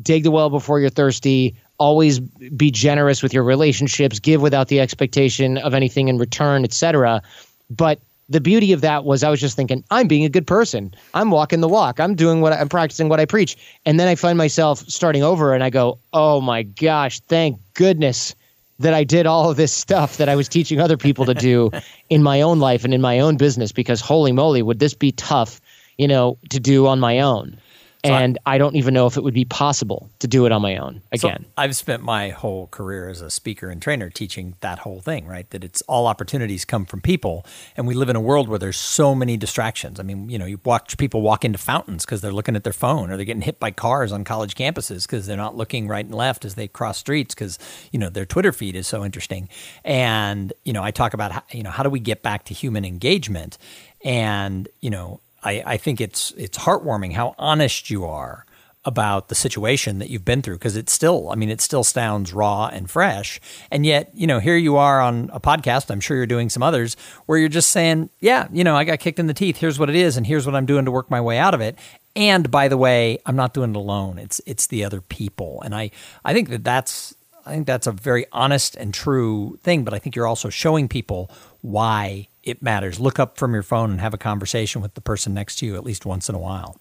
[0.00, 4.80] dig the well before you're thirsty, always be generous with your relationships, give without the
[4.80, 7.22] expectation of anything in return, etc.
[7.68, 10.94] But the beauty of that was I was just thinking, I'm being a good person.
[11.14, 12.00] I'm walking the walk.
[12.00, 13.56] I'm doing what I'm practicing what I preach.
[13.84, 18.34] And then I find myself starting over and I go, "Oh my gosh, thank goodness
[18.78, 21.70] that I did all of this stuff that I was teaching other people to do
[22.10, 25.12] in my own life and in my own business because holy moly, would this be
[25.12, 25.60] tough,
[25.98, 27.56] you know, to do on my own?
[28.04, 30.60] And I, I, don't even know if it would be possible to do it on
[30.60, 31.44] my own again.
[31.44, 35.26] So I've spent my whole career as a speaker and trainer teaching that whole thing,
[35.26, 35.48] right?
[35.50, 38.78] That it's all opportunities come from people, and we live in a world where there's
[38.78, 40.00] so many distractions.
[40.00, 42.72] I mean, you know, you watch people walk into fountains because they're looking at their
[42.72, 46.04] phone, or they're getting hit by cars on college campuses because they're not looking right
[46.04, 47.58] and left as they cross streets because
[47.92, 49.48] you know their Twitter feed is so interesting.
[49.84, 52.54] And you know, I talk about how, you know how do we get back to
[52.54, 53.58] human engagement,
[54.04, 58.46] and you know I, I think it's it's heartwarming how honest you are
[58.84, 62.32] about the situation that you've been through because it's still i mean it still sounds
[62.32, 63.40] raw and fresh.
[63.70, 66.62] And yet you know here you are on a podcast i'm sure you're doing some
[66.62, 69.56] others where you're just saying yeah you know i got kicked in the teeth.
[69.56, 71.60] Here's what it is and here's what i'm doing to work my way out of
[71.60, 71.78] it.
[72.16, 74.18] And by the way i'm not doing it alone.
[74.18, 75.62] It's it's the other people.
[75.62, 75.90] And i
[76.24, 77.14] i think that that's
[77.46, 80.88] i think that's a very honest and true thing but i think you're also showing
[80.88, 82.98] people why it matters.
[83.00, 85.76] Look up from your phone and have a conversation with the person next to you
[85.76, 86.80] at least once in a while.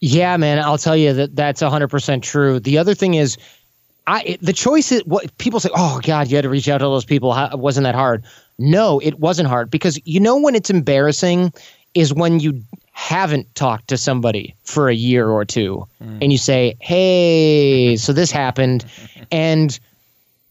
[0.00, 2.60] Yeah, man, I'll tell you that that's 100% true.
[2.60, 3.38] The other thing is
[4.06, 6.84] I the choice is what people say, "Oh god, you had to reach out to
[6.84, 7.32] those people.
[7.32, 8.24] How, wasn't that hard?"
[8.58, 11.52] No, it wasn't hard because you know when it's embarrassing
[11.94, 12.60] is when you
[12.92, 16.18] haven't talked to somebody for a year or two mm.
[16.20, 18.84] and you say, "Hey, so this happened."
[19.32, 19.78] and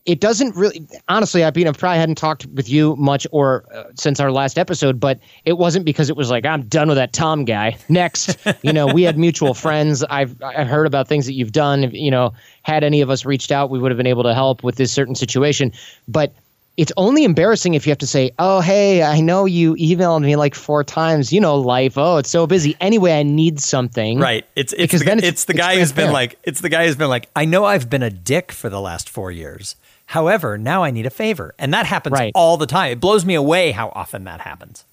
[0.05, 3.83] it doesn't really honestly i mean i probably hadn't talked with you much or uh,
[3.95, 7.13] since our last episode but it wasn't because it was like i'm done with that
[7.13, 11.33] tom guy next you know we had mutual friends i've i heard about things that
[11.33, 14.23] you've done you know had any of us reached out we would have been able
[14.23, 15.71] to help with this certain situation
[16.07, 16.33] but
[16.75, 20.35] it's only embarrassing if you have to say, "Oh, hey, I know you emailed me
[20.35, 21.31] like four times.
[21.31, 21.97] You know, life.
[21.97, 22.75] Oh, it's so busy.
[22.81, 24.45] Anyway, I need something." Right.
[24.55, 26.87] It's it's because the, then it's, it's the guy who's been like, it's the guy
[26.87, 29.75] who's been like, "I know I've been a dick for the last four years,
[30.13, 31.56] However, now I need a favor.
[31.58, 32.32] And that happens right.
[32.36, 32.91] all the time.
[32.91, 34.86] It blows me away how often that happens.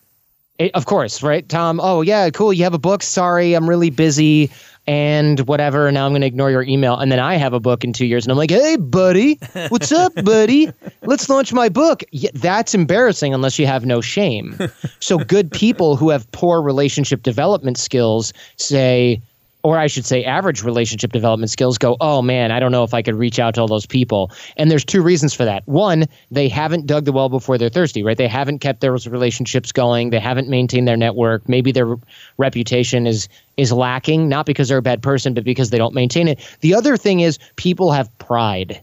[0.59, 1.78] It, of course, right, Tom?
[1.78, 2.54] Oh, yeah, cool.
[2.54, 3.02] You have a book.
[3.02, 4.50] Sorry, I'm really busy
[4.87, 5.92] and whatever.
[5.92, 6.96] Now I'm going to ignore your email.
[6.96, 8.24] And then I have a book in two years.
[8.24, 10.72] And I'm like, hey, buddy, what's up, buddy?
[11.02, 12.02] Let's launch my book.
[12.12, 14.59] Yeah, that's embarrassing unless you have no shame.
[15.00, 19.20] so good people who have poor relationship development skills say,
[19.62, 22.94] or I should say, average relationship development skills go, oh man, I don't know if
[22.94, 24.30] I could reach out to all those people.
[24.56, 25.66] And there's two reasons for that.
[25.66, 28.16] One, they haven't dug the well before they're thirsty, right?
[28.16, 30.10] They haven't kept their relationships going.
[30.10, 31.48] They haven't maintained their network.
[31.48, 31.96] Maybe their
[32.38, 36.28] reputation is is lacking, not because they're a bad person, but because they don't maintain
[36.28, 36.38] it.
[36.60, 38.80] The other thing is people have pride.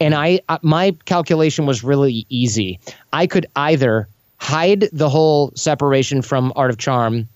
[0.00, 2.78] And I, uh, my calculation was really easy.
[3.12, 7.26] I could either hide the whole separation from Art of Charm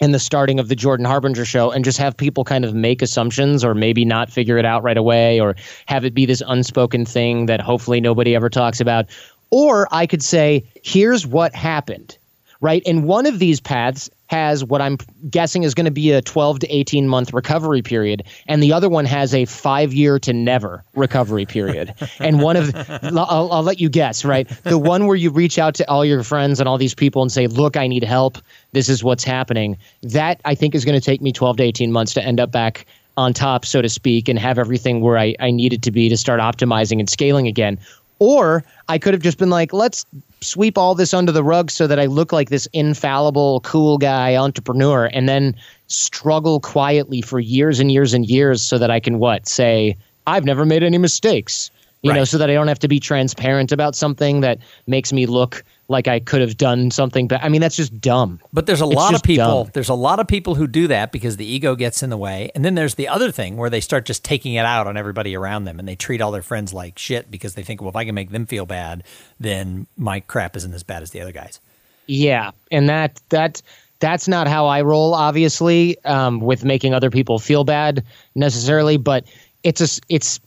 [0.00, 3.02] in the starting of the Jordan Harbinger show and just have people kind of make
[3.02, 7.04] assumptions or maybe not figure it out right away or have it be this unspoken
[7.04, 9.06] thing that hopefully nobody ever talks about.
[9.50, 12.16] Or I could say, here's what happened,
[12.60, 12.82] right?
[12.86, 14.96] And one of these paths has what I'm
[15.28, 18.88] guessing is going to be a 12 to 18 month recovery period, and the other
[18.88, 21.92] one has a five year to never recovery period.
[22.20, 24.48] and one of, I'll, I'll let you guess, right?
[24.62, 27.32] The one where you reach out to all your friends and all these people and
[27.32, 28.38] say, "Look, I need help.
[28.70, 31.90] This is what's happening." That I think is going to take me 12 to 18
[31.90, 35.34] months to end up back on top, so to speak, and have everything where I,
[35.40, 37.80] I need it to be to start optimizing and scaling again.
[38.20, 40.06] Or I could have just been like, let's
[40.42, 44.36] sweep all this under the rug so that I look like this infallible, cool guy
[44.36, 45.54] entrepreneur and then
[45.88, 49.46] struggle quietly for years and years and years so that I can what?
[49.46, 51.70] Say, I've never made any mistakes.
[52.02, 52.16] You right.
[52.16, 55.62] know, so that I don't have to be transparent about something that makes me look
[55.90, 57.28] like I could have done something.
[57.28, 58.40] But I mean, that's just dumb.
[58.52, 59.64] But there's a it's lot of people.
[59.64, 59.70] Dumb.
[59.74, 62.50] There's a lot of people who do that because the ego gets in the way.
[62.54, 65.36] And then there's the other thing where they start just taking it out on everybody
[65.36, 67.96] around them, and they treat all their friends like shit because they think, well, if
[67.96, 69.02] I can make them feel bad,
[69.38, 71.60] then my crap isn't as bad as the other guys.
[72.06, 73.60] Yeah, and that that
[73.98, 75.14] that's not how I roll.
[75.14, 78.04] Obviously, um, with making other people feel bad
[78.36, 79.24] necessarily, but
[79.64, 80.40] it's a it's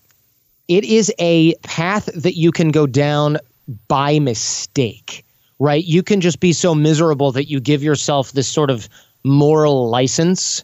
[0.69, 3.37] it is a path that you can go down
[3.87, 5.25] by mistake
[5.63, 5.85] right?
[5.85, 8.89] You can just be so miserable that you give yourself this sort of
[9.23, 10.61] moral license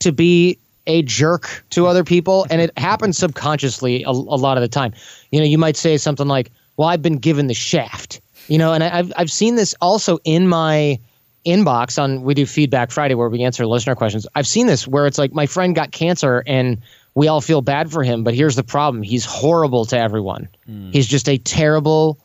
[0.00, 2.44] to be a jerk to other people.
[2.50, 4.94] And it happens subconsciously a, a lot of the time.
[5.30, 8.72] You know, you might say something like, well, I've been given the shaft, you know,
[8.72, 10.98] and I've, I've seen this also in my
[11.46, 15.08] inbox on we do feedback friday where we answer listener questions i've seen this where
[15.08, 16.80] it's like my friend got cancer and
[17.16, 20.92] we all feel bad for him but here's the problem he's horrible to everyone mm.
[20.92, 22.16] he's just a terrible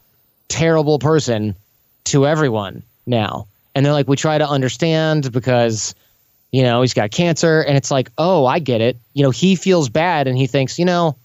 [0.49, 1.55] terrible person
[2.07, 3.47] to everyone now.
[3.75, 5.93] And they're like, we try to understand because,
[6.51, 7.61] you know, he's got cancer.
[7.61, 8.97] And it's like, oh, I get it.
[9.13, 11.15] You know, he feels bad and he thinks, you know,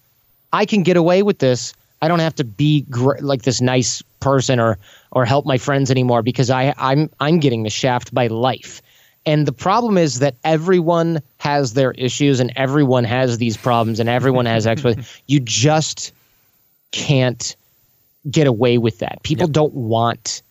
[0.52, 1.72] I can get away with this.
[2.02, 4.78] I don't have to be gr- like this nice person or
[5.10, 8.82] or help my friends anymore because I I'm I'm getting the shaft by life.
[9.24, 14.08] And the problem is that everyone has their issues and everyone has these problems and
[14.08, 15.20] everyone has exploits.
[15.26, 16.12] you just
[16.90, 17.54] can't
[18.28, 19.22] get away with that.
[19.22, 19.52] People yep.
[19.52, 20.42] don't want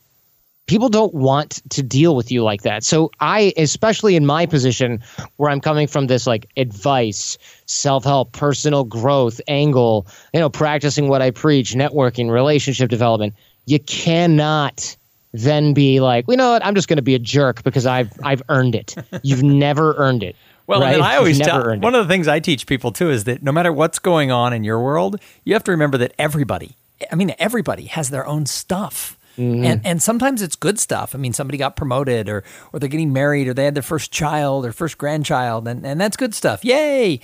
[0.71, 2.81] people don't want to deal with you like that.
[2.81, 5.03] So I, especially in my position
[5.35, 11.21] where I'm coming from this like advice, self-help, personal growth angle, you know, practicing what
[11.21, 13.33] I preach, networking, relationship development,
[13.65, 14.95] you cannot
[15.33, 18.09] then be like, you know what, I'm just going to be a jerk because I've
[18.23, 18.95] I've earned it.
[19.23, 20.37] You've never earned it.
[20.67, 20.93] Well, right?
[20.93, 23.51] and I always tell one of the things I teach people too is that no
[23.51, 26.77] matter what's going on in your world, you have to remember that everybody,
[27.11, 29.17] I mean, everybody has their own stuff.
[29.41, 29.63] Mm-hmm.
[29.65, 31.15] And and sometimes it's good stuff.
[31.15, 34.11] I mean, somebody got promoted or or they're getting married or they had their first
[34.11, 36.63] child or first grandchild and and that's good stuff.
[36.63, 37.19] Yay.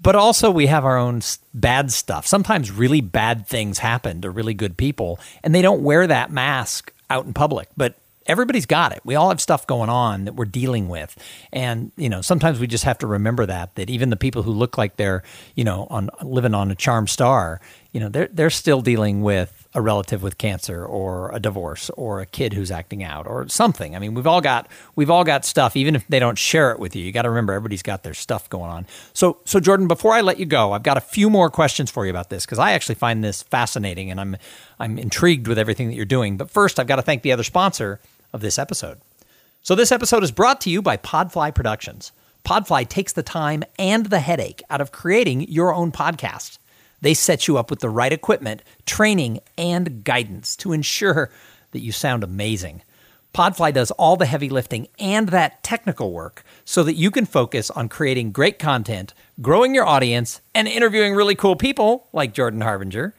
[0.00, 1.22] But also we have our own
[1.54, 2.26] bad stuff.
[2.26, 6.92] Sometimes really bad things happen to really good people and they don't wear that mask
[7.08, 7.68] out in public.
[7.76, 7.94] But
[8.26, 9.00] everybody's got it.
[9.04, 11.16] We all have stuff going on that we're dealing with.
[11.52, 14.52] And, you know, sometimes we just have to remember that, that even the people who
[14.52, 15.22] look like they're,
[15.54, 17.60] you know, on living on a charm star,
[17.92, 22.20] you know, they're, they're still dealing with a relative with cancer or a divorce or
[22.20, 23.96] a kid who's acting out or something.
[23.96, 26.78] I mean, we've all got we've all got stuff even if they don't share it
[26.78, 27.02] with you.
[27.02, 28.86] You got to remember everybody's got their stuff going on.
[29.14, 32.04] So so Jordan, before I let you go, I've got a few more questions for
[32.04, 34.36] you about this because I actually find this fascinating and I'm
[34.78, 36.36] I'm intrigued with everything that you're doing.
[36.36, 38.00] But first, I've got to thank the other sponsor
[38.32, 39.00] of this episode.
[39.62, 42.12] So this episode is brought to you by Podfly Productions.
[42.44, 46.58] Podfly takes the time and the headache out of creating your own podcast.
[47.02, 51.30] They set you up with the right equipment, training, and guidance to ensure
[51.72, 52.82] that you sound amazing.
[53.34, 57.70] Podfly does all the heavy lifting and that technical work so that you can focus
[57.70, 63.14] on creating great content, growing your audience, and interviewing really cool people like Jordan Harbinger.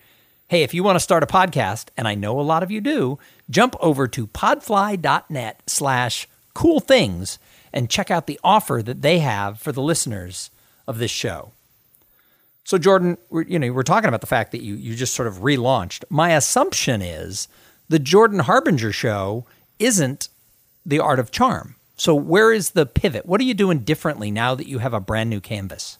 [0.47, 2.79] Hey, if you want to start a podcast, and I know a lot of you
[2.79, 3.17] do,
[3.49, 7.39] jump over to podfly.net slash cool things
[7.73, 10.51] and check out the offer that they have for the listeners
[10.87, 11.53] of this show.
[12.65, 15.27] So, Jordan, we're, you know, we're talking about the fact that you you just sort
[15.27, 16.03] of relaunched.
[16.09, 17.47] My assumption is
[17.89, 19.45] the Jordan Harbinger show
[19.79, 20.29] isn't
[20.85, 21.75] the art of charm.
[21.97, 23.25] So, where is the pivot?
[23.25, 25.97] What are you doing differently now that you have a brand new canvas?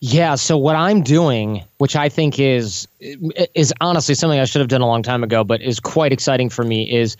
[0.00, 4.68] Yeah, so what I'm doing, which I think is is honestly something I should have
[4.68, 7.16] done a long time ago, but is quite exciting for me, is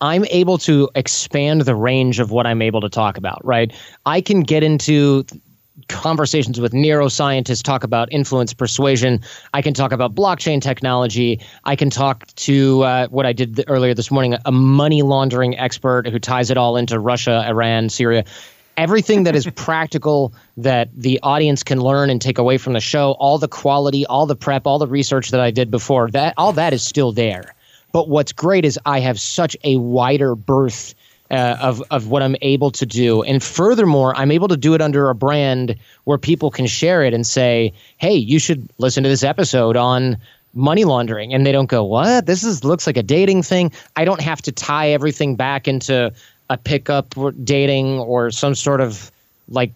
[0.00, 3.72] I'm able to expand the range of what I'm able to talk about, right?
[4.06, 5.24] I can get into
[5.88, 9.20] conversations with neuroscientists talk about influence persuasion.
[9.52, 11.40] I can talk about blockchain technology.
[11.64, 16.08] I can talk to uh, what I did earlier this morning a money laundering expert
[16.08, 18.24] who ties it all into Russia, Iran, Syria.
[18.76, 23.12] Everything that is practical that the audience can learn and take away from the show,
[23.12, 26.52] all the quality, all the prep, all the research that I did before, that all
[26.54, 27.54] that is still there.
[27.92, 30.94] But what's great is I have such a wider berth
[31.30, 34.80] uh, of of what I'm able to do, and furthermore, I'm able to do it
[34.80, 39.08] under a brand where people can share it and say, "Hey, you should listen to
[39.08, 40.16] this episode on."
[40.52, 44.04] money laundering and they don't go what this is looks like a dating thing i
[44.04, 46.12] don't have to tie everything back into
[46.48, 49.12] a pickup or dating or some sort of
[49.48, 49.70] like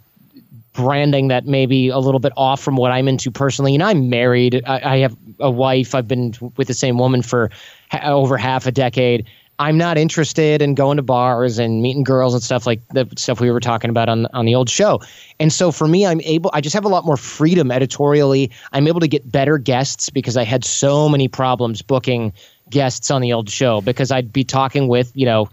[0.75, 3.73] branding that may be a little bit off from what I'm into personally.
[3.73, 4.61] You know, I'm married.
[4.67, 5.95] I, I have a wife.
[5.95, 7.51] I've been with the same woman for
[7.91, 9.25] ha- over half a decade.
[9.59, 13.41] I'm not interested in going to bars and meeting girls and stuff like the stuff
[13.41, 15.01] we were talking about on on the old show.
[15.39, 16.51] And so for me, I'm able.
[16.53, 18.51] I just have a lot more freedom editorially.
[18.73, 22.33] I'm able to get better guests because I had so many problems booking
[22.71, 25.49] guests on the old show because I'd be talking with you know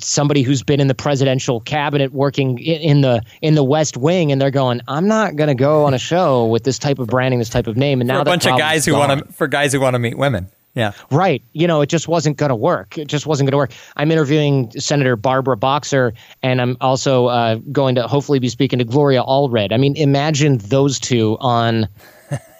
[0.00, 4.40] somebody who's been in the presidential cabinet working in the in the West Wing, and
[4.40, 7.38] they're going, "I'm not going to go on a show with this type of branding,
[7.38, 9.48] this type of name." And now for a bunch of guys who want to for
[9.48, 10.48] guys who want to meet women.
[10.74, 10.92] Yeah.
[11.10, 11.42] Right.
[11.54, 12.98] You know, it just wasn't going to work.
[12.98, 13.72] It just wasn't going to work.
[13.96, 18.84] I'm interviewing Senator Barbara Boxer, and I'm also uh, going to hopefully be speaking to
[18.84, 19.72] Gloria Allred.
[19.72, 21.88] I mean, imagine those two on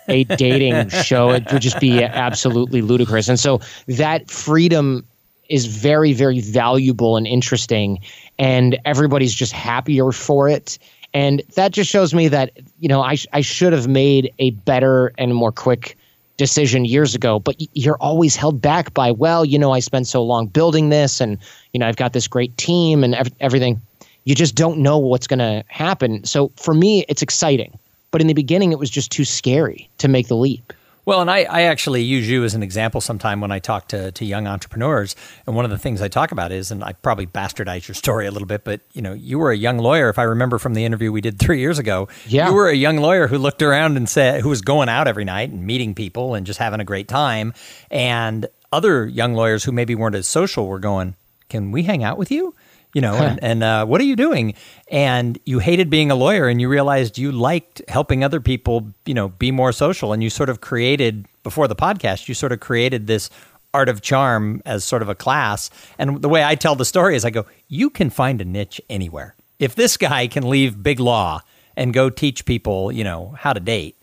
[0.09, 1.31] a dating show.
[1.31, 3.29] It would just be absolutely ludicrous.
[3.29, 5.07] And so that freedom
[5.49, 8.01] is very, very valuable and interesting,
[8.38, 10.79] and everybody's just happier for it.
[11.14, 15.12] And that just shows me that you know I I should have made a better
[15.18, 15.97] and more quick
[16.38, 17.38] decision years ago.
[17.38, 21.20] But you're always held back by well, you know, I spent so long building this,
[21.20, 21.37] and
[21.74, 23.79] you know I've got this great team and ev- everything.
[24.24, 26.24] You just don't know what's going to happen.
[26.24, 27.79] So for me, it's exciting.
[28.11, 30.72] But in the beginning, it was just too scary to make the leap.
[31.09, 34.12] Well, and I, I actually use you as an example sometime when I talk to,
[34.12, 35.16] to young entrepreneurs.
[35.47, 38.27] And one of the things I talk about is, and I probably bastardized your story
[38.27, 40.11] a little bit, but you know, you were a young lawyer.
[40.11, 42.49] If I remember from the interview we did three years ago, yeah.
[42.49, 45.25] you were a young lawyer who looked around and said, who was going out every
[45.25, 47.55] night and meeting people and just having a great time.
[47.90, 51.14] And other young lawyers who maybe weren't as social were going,
[51.49, 52.55] can we hang out with you?
[52.99, 54.55] You know, and, and uh, what are you doing?
[54.91, 59.15] And you hated being a lawyer, and you realized you liked helping other people, you
[59.15, 60.13] know, be more social.
[60.13, 63.31] And you sort of created before the podcast, you sort of created this
[63.73, 65.71] art of charm as sort of a class.
[65.97, 68.81] And the way I tell the story is, I go, you can find a niche
[68.91, 69.37] anywhere.
[69.61, 71.43] If this guy can leave big law
[71.77, 73.95] and go teach people, you know, how to date,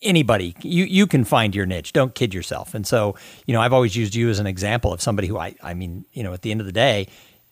[0.00, 3.72] anybody you you can find your niche don't kid yourself and so you know i've
[3.72, 6.42] always used you as an example of somebody who i i mean you know at
[6.42, 7.08] the end of the day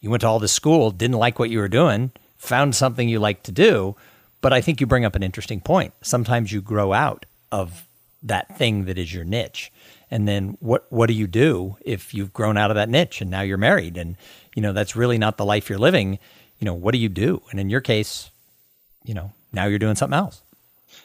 [0.06, 3.18] you went to all this school, didn't like what you were doing, found something you
[3.18, 3.96] like to do.
[4.40, 5.94] But I think you bring up an interesting point.
[6.00, 7.88] Sometimes you grow out of
[8.22, 9.72] that thing that is your niche.
[10.08, 13.32] And then what what do you do if you've grown out of that niche and
[13.32, 14.16] now you're married and
[14.54, 16.20] you know that's really not the life you're living?
[16.60, 17.42] You know, what do you do?
[17.50, 18.30] And in your case,
[19.04, 20.40] you know, now you're doing something else.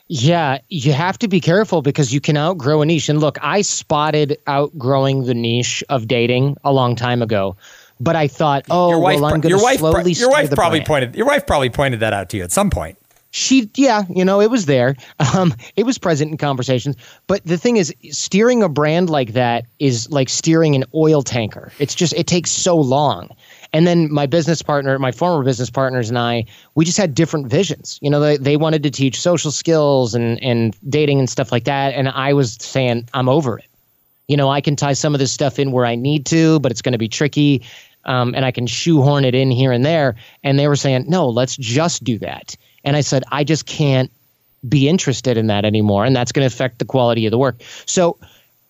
[0.10, 3.10] Yeah, you have to be careful because you can outgrow a niche.
[3.10, 7.58] And look, I spotted outgrowing the niche of dating a long time ago
[8.02, 10.14] but I thought, oh, your wife, well, I'm going to slowly.
[10.14, 10.88] Your wife probably brand.
[10.88, 11.16] pointed.
[11.16, 12.98] Your wife probably pointed that out to you at some point.
[13.34, 14.96] She, yeah, you know, it was there.
[15.34, 16.98] Um, it was present in conversations.
[17.28, 21.72] But the thing is, steering a brand like that is like steering an oil tanker.
[21.80, 23.30] It's just it takes so long.
[23.72, 27.48] And then my business partner, my former business partners, and I, we just had different
[27.48, 27.98] visions.
[28.02, 31.64] You know, they, they wanted to teach social skills and and dating and stuff like
[31.64, 33.66] that, and I was saying, I'm over it.
[34.28, 36.72] You know, I can tie some of this stuff in where I need to, but
[36.72, 37.64] it's going to be tricky
[38.06, 40.16] um, and I can shoehorn it in here and there.
[40.44, 42.56] And they were saying, no, let's just do that.
[42.84, 44.12] And I said, I just can't
[44.68, 46.06] be interested in that anymore.
[46.06, 47.62] And that's going to affect the quality of the work.
[47.86, 48.18] So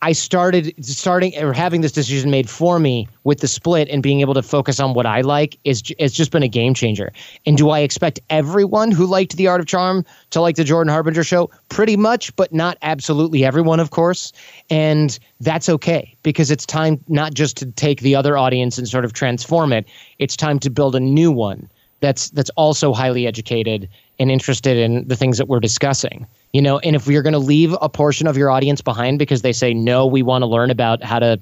[0.03, 4.21] I started starting or having this decision made for me with the split and being
[4.21, 7.13] able to focus on what I like is it's just been a game changer.
[7.45, 10.91] And do I expect everyone who liked The Art of Charm to like the Jordan
[10.91, 11.51] Harbinger show?
[11.69, 14.33] Pretty much, but not absolutely everyone, of course.
[14.71, 19.05] And that's okay because it's time not just to take the other audience and sort
[19.05, 19.85] of transform it.
[20.17, 21.69] It's time to build a new one
[22.01, 23.87] that's that's also highly educated
[24.19, 26.25] and interested in the things that we're discussing.
[26.53, 29.41] You know and if you're going to leave a portion of your audience behind because
[29.41, 31.39] they say no we want to learn about how to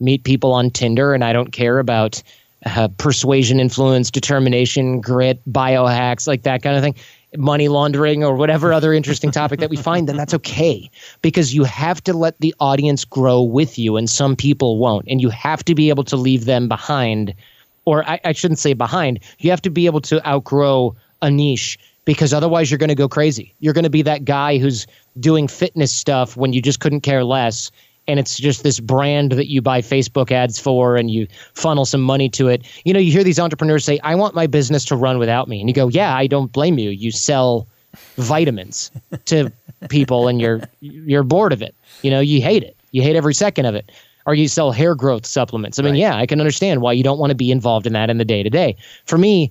[0.00, 2.22] meet people on tinder and i don't care about
[2.66, 6.94] uh, persuasion influence determination grit biohacks like that kind of thing
[7.36, 10.90] money laundering or whatever other interesting topic that we find then that's okay.
[11.22, 15.06] Because you have to let the audience grow with you and some people won't.
[15.08, 17.34] And you have to be able to leave them behind
[17.84, 21.78] or I, I shouldn't say behind you have to be able to outgrow a niche
[22.04, 23.54] because otherwise you're going to go crazy.
[23.60, 24.86] You're going to be that guy who's
[25.20, 27.70] doing fitness stuff when you just couldn't care less.
[28.06, 32.02] And it's just this brand that you buy Facebook ads for and you funnel some
[32.02, 32.66] money to it.
[32.84, 35.58] You know, you hear these entrepreneurs say, I want my business to run without me.
[35.60, 36.90] And you go, Yeah, I don't blame you.
[36.90, 37.66] You sell
[38.16, 38.90] vitamins
[39.26, 39.50] to
[39.88, 41.74] people and you're you're bored of it.
[42.02, 42.76] You know, you hate it.
[42.92, 43.90] You hate every second of it.
[44.26, 45.78] or you sell hair growth supplements.
[45.78, 46.00] I mean, Right.
[46.00, 48.24] yeah, I can understand why you don't want to be involved in that in the
[48.24, 48.74] day to day.
[49.04, 49.50] For me,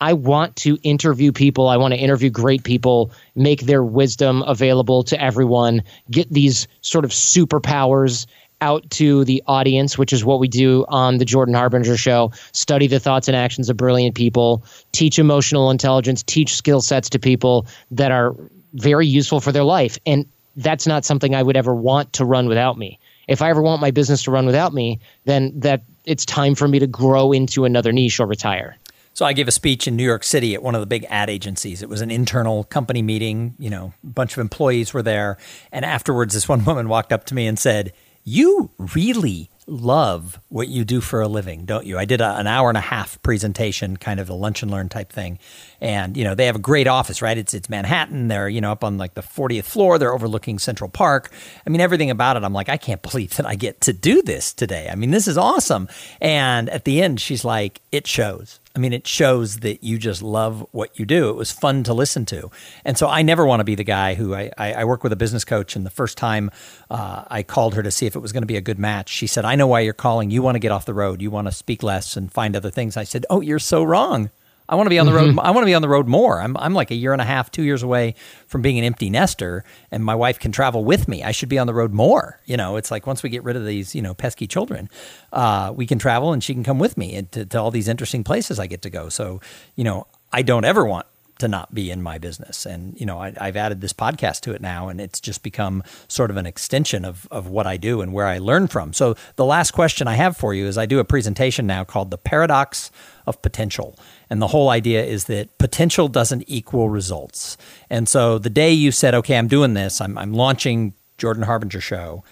[0.00, 1.68] I want to interview people.
[1.68, 7.04] I want to interview great people, make their wisdom available to everyone, get these sort
[7.04, 8.26] of superpowers
[8.62, 12.32] out to the audience, which is what we do on the Jordan Harbinger show.
[12.52, 17.18] Study the thoughts and actions of brilliant people, teach emotional intelligence, teach skill sets to
[17.18, 18.34] people that are
[18.74, 19.98] very useful for their life.
[20.06, 20.26] And
[20.56, 22.98] that's not something I would ever want to run without me.
[23.28, 26.66] If I ever want my business to run without me, then that it's time for
[26.66, 28.76] me to grow into another niche or retire.
[29.20, 31.28] So I gave a speech in New York City at one of the big ad
[31.28, 31.82] agencies.
[31.82, 33.54] It was an internal company meeting.
[33.58, 35.36] You know, a bunch of employees were there.
[35.70, 37.92] And afterwards, this one woman walked up to me and said,
[38.24, 41.98] You really love what you do for a living, don't you?
[41.98, 44.88] I did a, an hour and a half presentation, kind of a lunch and learn
[44.88, 45.38] type thing.
[45.80, 47.36] And, you know, they have a great office, right?
[47.36, 48.28] It's, it's Manhattan.
[48.28, 49.98] They're, you know, up on like the 40th floor.
[49.98, 51.32] They're overlooking Central Park.
[51.66, 52.44] I mean, everything about it.
[52.44, 54.88] I'm like, I can't believe that I get to do this today.
[54.90, 55.88] I mean, this is awesome.
[56.20, 58.60] And at the end, she's like, it shows.
[58.74, 61.28] I mean, it shows that you just love what you do.
[61.30, 62.50] It was fun to listen to.
[62.84, 65.12] And so I never want to be the guy who I, I, I work with
[65.12, 65.74] a business coach.
[65.74, 66.50] And the first time
[66.88, 69.08] uh, I called her to see if it was going to be a good match,
[69.08, 70.30] she said, I know why you're calling.
[70.30, 71.20] You want to get off the road.
[71.20, 72.96] You want to speak less and find other things.
[72.96, 74.30] I said, Oh, you're so wrong.
[74.70, 75.36] I want to be on the road.
[75.40, 76.40] I want to be on the road more.
[76.40, 78.14] I'm, I'm like a year and a half, two years away
[78.46, 81.24] from being an empty nester, and my wife can travel with me.
[81.24, 82.38] I should be on the road more.
[82.46, 84.88] You know, it's like once we get rid of these, you know, pesky children,
[85.32, 87.88] uh, we can travel and she can come with me and to, to all these
[87.88, 89.08] interesting places I get to go.
[89.08, 89.40] So,
[89.74, 91.06] you know, I don't ever want
[91.40, 92.64] to not be in my business.
[92.64, 95.82] And, you know, I, I've added this podcast to it now, and it's just become
[96.08, 98.92] sort of an extension of, of what I do and where I learn from.
[98.92, 102.10] So, the last question I have for you is I do a presentation now called
[102.10, 102.90] The Paradox
[103.26, 103.98] of Potential.
[104.28, 107.56] And the whole idea is that potential doesn't equal results.
[107.88, 111.80] And so, the day you said, okay, I'm doing this, I'm, I'm launching Jordan Harbinger
[111.80, 112.24] Show,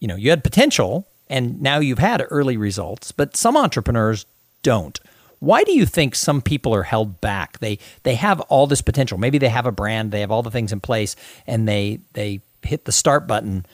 [0.00, 4.26] you know, you had potential and now you've had early results, but some entrepreneurs
[4.62, 5.00] don't.
[5.42, 7.58] Why do you think some people are held back?
[7.58, 9.18] They they have all this potential.
[9.18, 11.16] Maybe they have a brand, they have all the things in place,
[11.48, 13.66] and they they hit the start button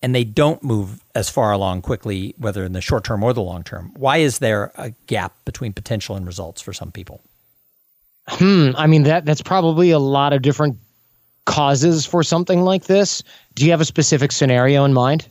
[0.00, 3.42] and they don't move as far along quickly, whether in the short term or the
[3.42, 3.92] long term.
[3.96, 7.20] Why is there a gap between potential and results for some people?
[8.28, 8.70] Hmm.
[8.76, 10.76] I mean that that's probably a lot of different
[11.46, 13.24] causes for something like this.
[13.56, 15.26] Do you have a specific scenario in mind?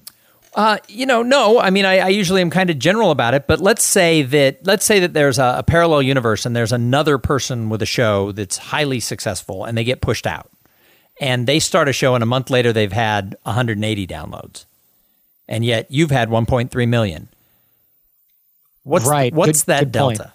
[0.53, 1.59] Uh, you know, no.
[1.59, 4.65] I mean, I, I usually am kind of general about it, but let's say that
[4.67, 8.31] let's say that there's a, a parallel universe and there's another person with a show
[8.33, 10.49] that's highly successful and they get pushed out,
[11.21, 14.65] and they start a show and a month later they've had 180 downloads,
[15.47, 17.29] and yet you've had 1.3 million.
[18.83, 19.33] What's Right.
[19.33, 20.17] What's Good- that good point.
[20.17, 20.33] delta?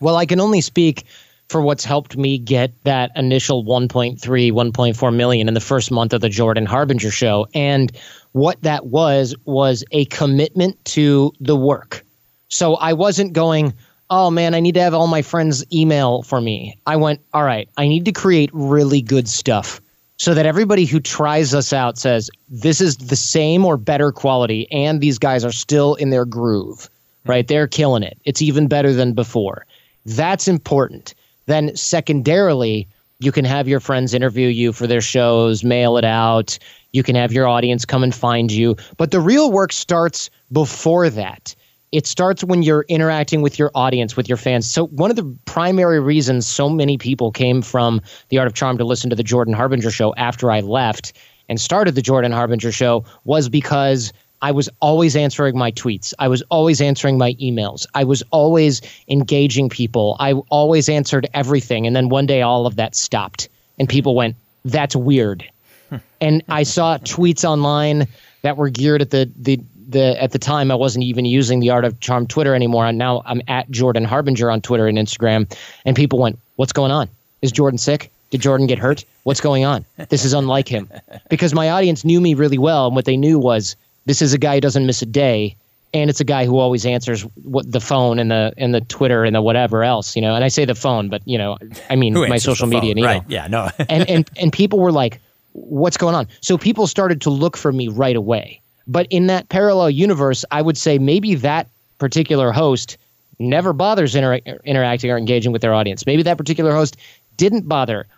[0.00, 1.04] Well, I can only speak
[1.50, 6.20] for what's helped me get that initial 1.3, 1.4 million in the first month of
[6.20, 7.48] the Jordan Harbinger show.
[7.52, 7.90] And
[8.30, 12.04] what that was, was a commitment to the work.
[12.50, 13.74] So I wasn't going,
[14.10, 16.78] oh man, I need to have all my friends email for me.
[16.86, 19.80] I went, all right, I need to create really good stuff
[20.18, 24.70] so that everybody who tries us out says, this is the same or better quality,
[24.70, 26.88] and these guys are still in their groove,
[27.26, 27.44] right?
[27.44, 27.52] Mm-hmm.
[27.52, 28.20] They're killing it.
[28.24, 29.66] It's even better than before.
[30.06, 31.12] That's important.
[31.46, 32.88] Then, secondarily,
[33.20, 36.58] you can have your friends interview you for their shows, mail it out.
[36.92, 38.76] You can have your audience come and find you.
[38.96, 41.54] But the real work starts before that.
[41.92, 44.70] It starts when you're interacting with your audience, with your fans.
[44.70, 48.78] So, one of the primary reasons so many people came from The Art of Charm
[48.78, 51.12] to listen to the Jordan Harbinger show after I left
[51.48, 54.12] and started the Jordan Harbinger show was because
[54.42, 56.14] I was always answering my tweets.
[56.18, 57.86] I was always answering my emails.
[57.94, 60.16] I was always engaging people.
[60.18, 61.86] I always answered everything.
[61.86, 63.48] And then one day all of that stopped.
[63.78, 65.44] And people went, that's weird.
[66.20, 68.06] and I saw tweets online
[68.42, 71.70] that were geared at the, the, the at the time I wasn't even using the
[71.70, 72.86] Art of Charm Twitter anymore.
[72.86, 75.52] And now I'm at Jordan Harbinger on Twitter and Instagram.
[75.84, 77.08] And people went, What's going on?
[77.42, 78.10] Is Jordan sick?
[78.30, 79.04] Did Jordan get hurt?
[79.24, 79.84] What's going on?
[80.08, 80.88] This is unlike him.
[81.28, 83.76] Because my audience knew me really well, and what they knew was
[84.10, 85.54] this is a guy who doesn't miss a day,
[85.94, 89.22] and it's a guy who always answers what the phone and the and the Twitter
[89.22, 90.34] and the whatever else, you know.
[90.34, 91.58] And I say the phone, but you know,
[91.88, 92.90] I mean my social media phone?
[92.90, 93.22] and email Right?
[93.28, 93.46] Yeah.
[93.46, 93.70] No.
[93.88, 95.20] and and and people were like,
[95.52, 98.60] "What's going on?" So people started to look for me right away.
[98.88, 102.98] But in that parallel universe, I would say maybe that particular host
[103.38, 106.04] never bothers inter- interacting or engaging with their audience.
[106.04, 106.96] Maybe that particular host
[107.36, 108.08] didn't bother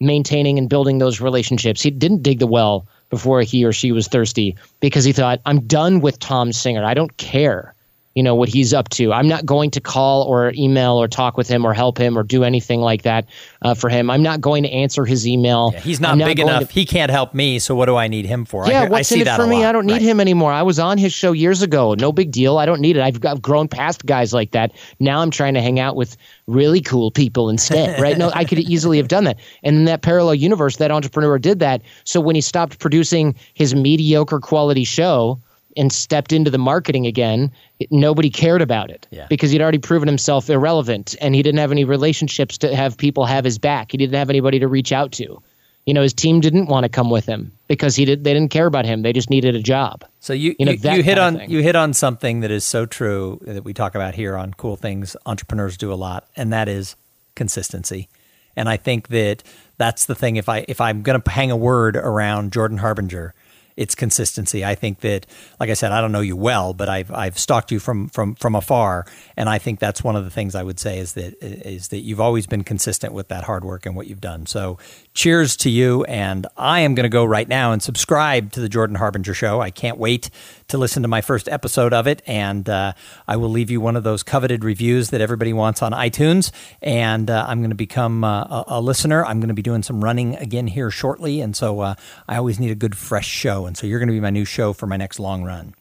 [0.00, 1.82] maintaining and building those relationships.
[1.82, 5.60] He didn't dig the well before he or she was thirsty because he thought, "I'm
[5.60, 6.82] done with Thom Singer.
[6.82, 7.74] I don't care."
[8.14, 9.12] You know what he's up to.
[9.12, 12.22] I'm not going to call or email or talk with him or help him or
[12.22, 13.26] do anything like that
[13.62, 14.10] uh, for him.
[14.10, 15.70] I'm not going to answer his email.
[15.72, 16.68] Yeah, he's not, not big enough.
[16.68, 17.58] To, he can't help me.
[17.58, 18.66] So what do I need him for?
[18.66, 19.64] Yeah, I, what's I in it for me?
[19.64, 20.02] I don't need right.
[20.02, 20.52] him anymore.
[20.52, 21.94] I was on his show years ago.
[21.94, 22.58] No big deal.
[22.58, 23.02] I don't need it.
[23.02, 24.72] I've, I've grown past guys like that.
[25.00, 28.00] Now I'm trying to hang out with really cool people instead.
[28.00, 28.18] Right?
[28.18, 29.38] no, I could easily have done that.
[29.62, 31.82] And in that parallel universe, that entrepreneur did that.
[32.04, 35.40] So when he stopped producing his mediocre quality show
[35.76, 37.50] and stepped into the marketing again,
[37.90, 39.26] nobody cared about it yeah.
[39.28, 43.24] because he'd already proven himself irrelevant and he didn't have any relationships to have people
[43.24, 43.92] have his back.
[43.92, 45.42] He didn't have anybody to reach out to.
[45.86, 48.22] You know, his team didn't want to come with him because he did.
[48.22, 49.02] They didn't care about him.
[49.02, 50.04] They just needed a job.
[50.20, 52.86] So you you, know, you, you hit on you hit on something that is so
[52.86, 56.68] true that we talk about here on Cool Things Entrepreneurs Do a Lot, and that
[56.68, 56.94] is
[57.34, 58.08] consistency.
[58.54, 59.42] And I think that
[59.76, 60.36] that's the thing.
[60.36, 63.34] If I if I'm going to hang a word around Jordan Harbinger,
[63.76, 64.64] its consistency.
[64.64, 65.26] I think that,
[65.58, 68.34] like I said, I don't know you well, but I've I've stalked you from from
[68.34, 69.06] from afar,
[69.36, 72.00] and I think that's one of the things I would say is that is that
[72.00, 74.46] you've always been consistent with that hard work and what you've done.
[74.46, 74.78] So,
[75.14, 78.68] cheers to you, and I am going to go right now and subscribe to the
[78.68, 79.60] Jordan Harbinger Show.
[79.60, 80.30] I can't wait
[80.72, 82.92] to listen to my first episode of it, and uh,
[83.28, 86.50] I will leave you one of those coveted reviews that everybody wants on iTunes,
[86.82, 89.24] and uh, I'm going to become uh, a, a, listener.
[89.24, 91.94] I'm going to be doing some running again here shortly, and so uh,
[92.28, 94.44] I always need a good fresh show, and so you're going to be my new
[94.44, 95.74] show for my next long run.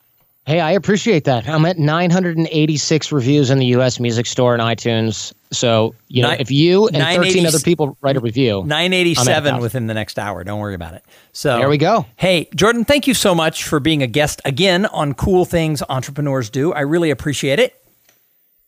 [0.52, 1.48] Hey, I appreciate that.
[1.48, 4.02] I'm at 986 reviews in the U.S.
[4.02, 5.32] Music Store and iTunes.
[5.54, 9.88] So, you know, Nine, if you and 13 other people write a review, 987 within
[9.88, 10.44] the next hour.
[10.44, 11.06] Don't worry about it.
[11.32, 12.06] So, there we go.
[12.18, 16.50] Hey, Jordan, thank you so much for being a guest again on Cool Things Entrepreneurs
[16.50, 16.74] Do.
[16.74, 17.74] I really appreciate it.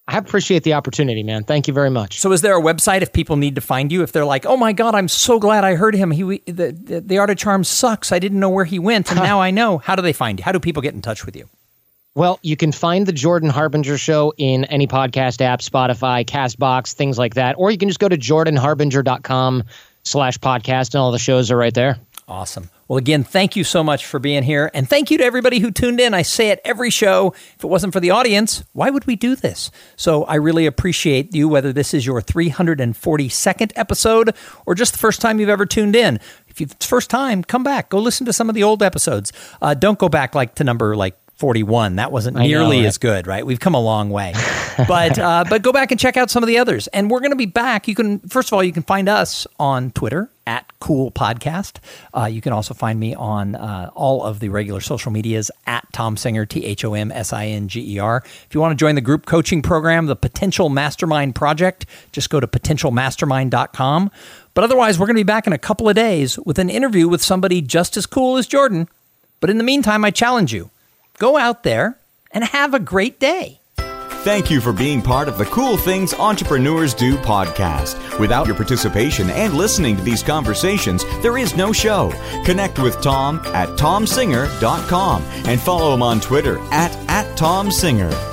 [0.08, 1.44] I appreciate the opportunity, man.
[1.44, 2.22] Thank you very much.
[2.22, 4.04] So, is there a website if people need to find you?
[4.04, 6.12] If they're like, "Oh my God, I'm so glad I heard him.
[6.12, 8.14] He the the, the Art of Charm sucks.
[8.14, 10.46] I didn't know where he went, and now I know." How do they find you?
[10.46, 11.50] How do people get in touch with you?
[12.16, 17.18] Well, you can find the Jordan Harbinger show in any podcast app, Spotify, Castbox, things
[17.18, 17.56] like that.
[17.58, 19.64] Or you can just go to jordanharbinger.com
[20.04, 21.98] slash podcast and all the shows are right there.
[22.28, 22.70] Awesome.
[22.88, 24.70] Well, again, thank you so much for being here.
[24.76, 26.14] And thank you to everybody who tuned in.
[26.14, 27.34] I say it every show.
[27.56, 29.72] If it wasn't for the audience, why would we do this?
[29.96, 34.36] So I really appreciate you, whether this is your 342nd episode
[34.68, 36.20] or just the first time you've ever tuned in.
[36.48, 37.90] If it's first time, come back.
[37.90, 39.34] Go listen to some of the old episodes.
[39.62, 41.98] Uh, don't go back like to number like 41.
[41.98, 42.88] That wasn't nearly know, right?
[42.88, 43.46] as good, right?
[43.46, 44.34] We've come a long way.
[44.88, 46.88] but uh, but go back and check out some of the others.
[46.88, 47.88] And we're going to be back.
[47.88, 51.78] You can first of all, you can find us on Twitter at Cool Podcast.
[52.14, 55.88] Uh, you can also find me on uh, all of the regular social medias at
[55.94, 58.22] Thom Singer, T H O M S I N G E R.
[58.26, 62.40] If you want to join the group coaching program, the Potential Mastermind Project, just go
[62.40, 64.12] to potentialmastermind.com.
[64.54, 67.08] But otherwise, we're going to be back in a couple of days with an interview
[67.08, 68.88] with somebody just as cool as Jordan.
[69.40, 70.70] But in the meantime, I challenge you
[71.24, 71.98] go out there
[72.32, 73.62] and have a great day.
[74.26, 78.20] Thank you for being part of the Cool Things Entrepreneurs Do podcast.
[78.20, 82.12] Without your participation and listening to these conversations, there is no show.
[82.44, 88.33] Connect with Tom at thomsinger.com and follow him on Twitter at, at thomsinger.